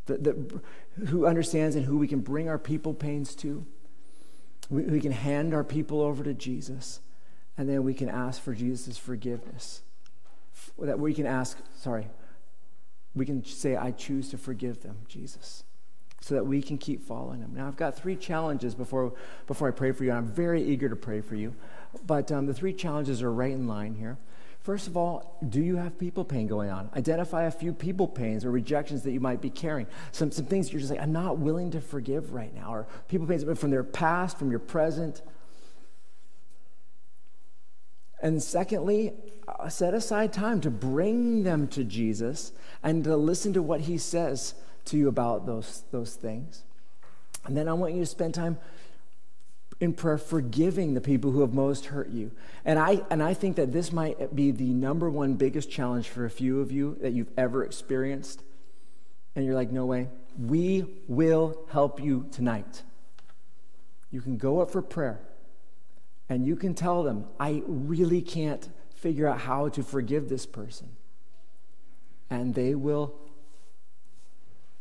the, 0.06 0.17
the, 0.17 0.62
who 1.08 1.25
understands 1.25 1.75
and 1.75 1.86
who 1.86 1.97
we 1.97 2.08
can 2.08 2.19
bring 2.19 2.47
our 2.47 2.60
people 2.60 2.93
pains 2.93 3.36
to. 3.36 3.65
We, 4.69 4.84
we 4.84 5.01
can 5.01 5.12
hand 5.12 5.54
our 5.54 5.63
people 5.63 6.01
over 6.01 6.23
to 6.23 6.34
Jesus, 6.34 6.99
and 7.58 7.67
then 7.67 7.84
we 7.84 7.93
can 7.93 8.10
ask 8.10 8.41
for 8.41 8.54
Jesus' 8.54 8.97
forgiveness. 8.97 9.82
That 10.77 10.99
we 10.99 11.13
can 11.13 11.25
ask, 11.25 11.58
sorry, 11.80 12.08
we 13.15 13.25
can 13.25 13.43
say, 13.43 13.75
I 13.75 13.91
choose 13.91 14.30
to 14.30 14.38
forgive 14.38 14.84
them, 14.84 14.97
Jesus 15.08 15.63
so 16.21 16.36
that 16.36 16.45
we 16.45 16.62
can 16.62 16.77
keep 16.77 17.05
following 17.05 17.41
him. 17.41 17.51
Now, 17.55 17.67
I've 17.67 17.75
got 17.75 17.97
three 17.97 18.15
challenges 18.15 18.75
before, 18.75 19.13
before 19.47 19.67
I 19.67 19.71
pray 19.71 19.91
for 19.91 20.03
you, 20.03 20.12
and 20.12 20.19
I'm 20.19 20.27
very 20.27 20.63
eager 20.63 20.88
to 20.88 20.95
pray 20.95 21.19
for 21.19 21.36
you. 21.36 21.53
But 22.05 22.31
um, 22.31 22.45
the 22.45 22.53
three 22.53 22.73
challenges 22.73 23.23
are 23.23 23.34
right 23.34 23.51
in 23.51 23.67
line 23.67 23.95
here. 23.95 24.17
First 24.62 24.88
of 24.88 24.95
all, 24.95 25.39
do 25.49 25.60
you 25.60 25.77
have 25.77 25.97
people 25.97 26.23
pain 26.23 26.45
going 26.45 26.69
on? 26.69 26.91
Identify 26.95 27.45
a 27.45 27.51
few 27.51 27.73
people 27.73 28.07
pains 28.07 28.45
or 28.45 28.51
rejections 28.51 29.01
that 29.01 29.12
you 29.12 29.19
might 29.19 29.41
be 29.41 29.49
carrying. 29.49 29.88
Some, 30.12 30.31
some 30.31 30.45
things 30.45 30.71
you're 30.71 30.79
just 30.79 30.91
like, 30.91 31.01
I'm 31.01 31.12
not 31.12 31.39
willing 31.39 31.71
to 31.71 31.81
forgive 31.81 32.34
right 32.34 32.53
now, 32.53 32.71
or 32.71 32.88
people 33.07 33.25
pains 33.25 33.43
from 33.60 33.71
their 33.71 33.84
past, 33.84 34.38
from 34.38 34.51
your 34.51 34.60
present. 34.60 35.23
And 38.21 38.41
secondly, 38.41 39.13
uh, 39.47 39.69
set 39.69 39.95
aside 39.95 40.31
time 40.31 40.62
to 40.62 40.69
bring 40.69 41.41
them 41.41 41.67
to 41.69 41.84
Jesus 41.84 42.51
and 42.84 43.03
to 43.05 43.17
listen 43.17 43.53
to 43.53 43.63
what 43.63 43.81
he 43.81 43.97
says 43.97 44.53
to 44.86 44.98
you 44.98 45.08
about 45.08 45.46
those, 45.46 45.84
those 45.91 46.15
things. 46.15 46.63
And 47.46 47.56
then 47.58 47.67
I 47.67 47.74
want 47.74 47.94
you 47.94 48.02
to 48.02 48.06
spend 48.06 48.34
time 48.34 48.58
in 49.80 49.94
prayer 49.94 50.20
forgiving 50.20 50.94
the 50.94 51.02
people 51.02 51.32
who 51.32 51.41
have 51.41 51.54
most 51.54 51.88
hurt 51.88 52.10
you. 52.10 52.32
And 52.63 52.78
I, 52.78 53.02
and 53.10 53.22
I 53.22 53.34
think 53.34 53.56
that 53.56 53.72
this 53.72 53.91
might 53.91 54.36
be 54.36 54.52
the 54.52 54.70
number 54.70 55.10
one 55.10 55.34
biggest 55.34 55.72
challenge 55.72 56.08
for 56.08 56.24
a 56.24 56.30
few 56.30 56.62
of 56.62 56.72
you 56.72 56.98
that 57.02 57.13
you've 57.13 57.32
ever 57.36 57.63
experienced. 57.63 58.44
And 59.36 59.44
you're 59.44 59.56
like, 59.56 59.72
no 59.72 59.86
way. 59.86 60.10
We 60.38 60.86
will 61.08 61.65
help 61.72 62.00
you 62.00 62.28
tonight. 62.32 62.84
You 64.12 64.22
can 64.22 64.38
go 64.38 64.60
up 64.60 64.70
for 64.72 64.82
prayer 64.82 65.20
and 66.30 66.46
you 66.46 66.56
can 66.56 66.76
tell 66.76 67.04
them, 67.04 67.26
I 67.39 67.63
really 67.65 68.22
can't 68.22 68.70
figure 68.96 69.28
out 69.28 69.39
how 69.39 69.70
to 69.70 69.84
forgive 69.84 70.30
this 70.30 70.46
person. 70.46 70.89
And 72.30 72.54
they 72.54 72.76
will 72.76 73.15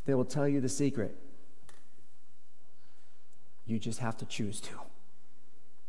they 0.07 0.15
will 0.15 0.25
tell 0.25 0.49
you 0.49 0.61
the 0.61 0.69
secret. 0.69 1.17
You 3.67 3.79
just 3.79 4.01
have 4.01 4.17
to 4.19 4.25
choose 4.25 4.61
to, 4.63 4.73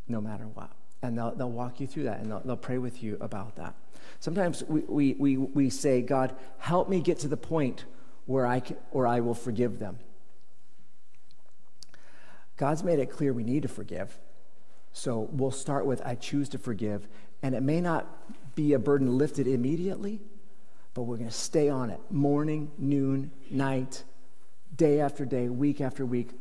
no 0.07 0.21
matter 0.21 0.45
what. 0.45 0.71
And 1.01 1.17
they'll, 1.17 1.33
they'll 1.33 1.51
walk 1.51 1.79
you 1.79 1.87
through 1.87 2.03
that 2.03 2.19
and 2.19 2.31
they'll, 2.31 2.41
they'll 2.41 2.57
pray 2.57 2.77
with 2.77 3.01
you 3.01 3.17
about 3.19 3.55
that. 3.55 3.73
Sometimes 4.19 4.63
we, 4.63 4.81
we, 4.81 5.13
we, 5.13 5.37
we 5.37 5.69
say, 5.69 6.01
God, 6.01 6.35
help 6.59 6.89
me 6.89 6.99
get 6.99 7.19
to 7.19 7.27
the 7.27 7.37
point 7.37 7.85
where 8.25 8.45
I, 8.45 8.59
can, 8.59 8.77
where 8.91 9.07
I 9.07 9.19
will 9.19 9.33
forgive 9.33 9.79
them. 9.79 9.97
God's 12.57 12.83
made 12.83 12.99
it 12.99 13.09
clear 13.09 13.33
we 13.33 13.43
need 13.43 13.63
to 13.63 13.67
forgive. 13.67 14.19
So 14.93 15.29
we'll 15.31 15.51
start 15.51 15.85
with, 15.85 16.01
I 16.05 16.15
choose 16.15 16.49
to 16.49 16.59
forgive. 16.59 17.07
And 17.41 17.55
it 17.55 17.63
may 17.63 17.81
not 17.81 18.55
be 18.55 18.73
a 18.73 18.79
burden 18.79 19.17
lifted 19.17 19.47
immediately, 19.47 20.21
but 20.93 21.03
we're 21.03 21.17
going 21.17 21.29
to 21.29 21.35
stay 21.35 21.69
on 21.69 21.89
it 21.89 21.99
morning, 22.09 22.71
noon, 22.77 23.31
night, 23.49 24.03
day 24.75 24.99
after 24.99 25.25
day, 25.25 25.49
week 25.49 25.81
after 25.81 26.05
week, 26.05 26.31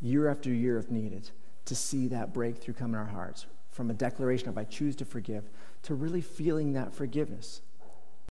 year 0.00 0.28
after 0.28 0.50
year 0.50 0.78
if 0.78 0.90
needed 0.90 1.30
to 1.64 1.74
see 1.74 2.08
that 2.08 2.32
breakthrough 2.32 2.74
come 2.74 2.94
in 2.94 3.00
our 3.00 3.06
hearts 3.06 3.46
from 3.68 3.90
a 3.90 3.94
declaration 3.94 4.48
of 4.48 4.58
I 4.58 4.64
choose 4.64 4.96
to 4.96 5.04
forgive 5.04 5.48
to 5.84 5.94
really 5.94 6.20
feeling 6.20 6.74
that 6.74 6.94
forgiveness. 6.94 7.62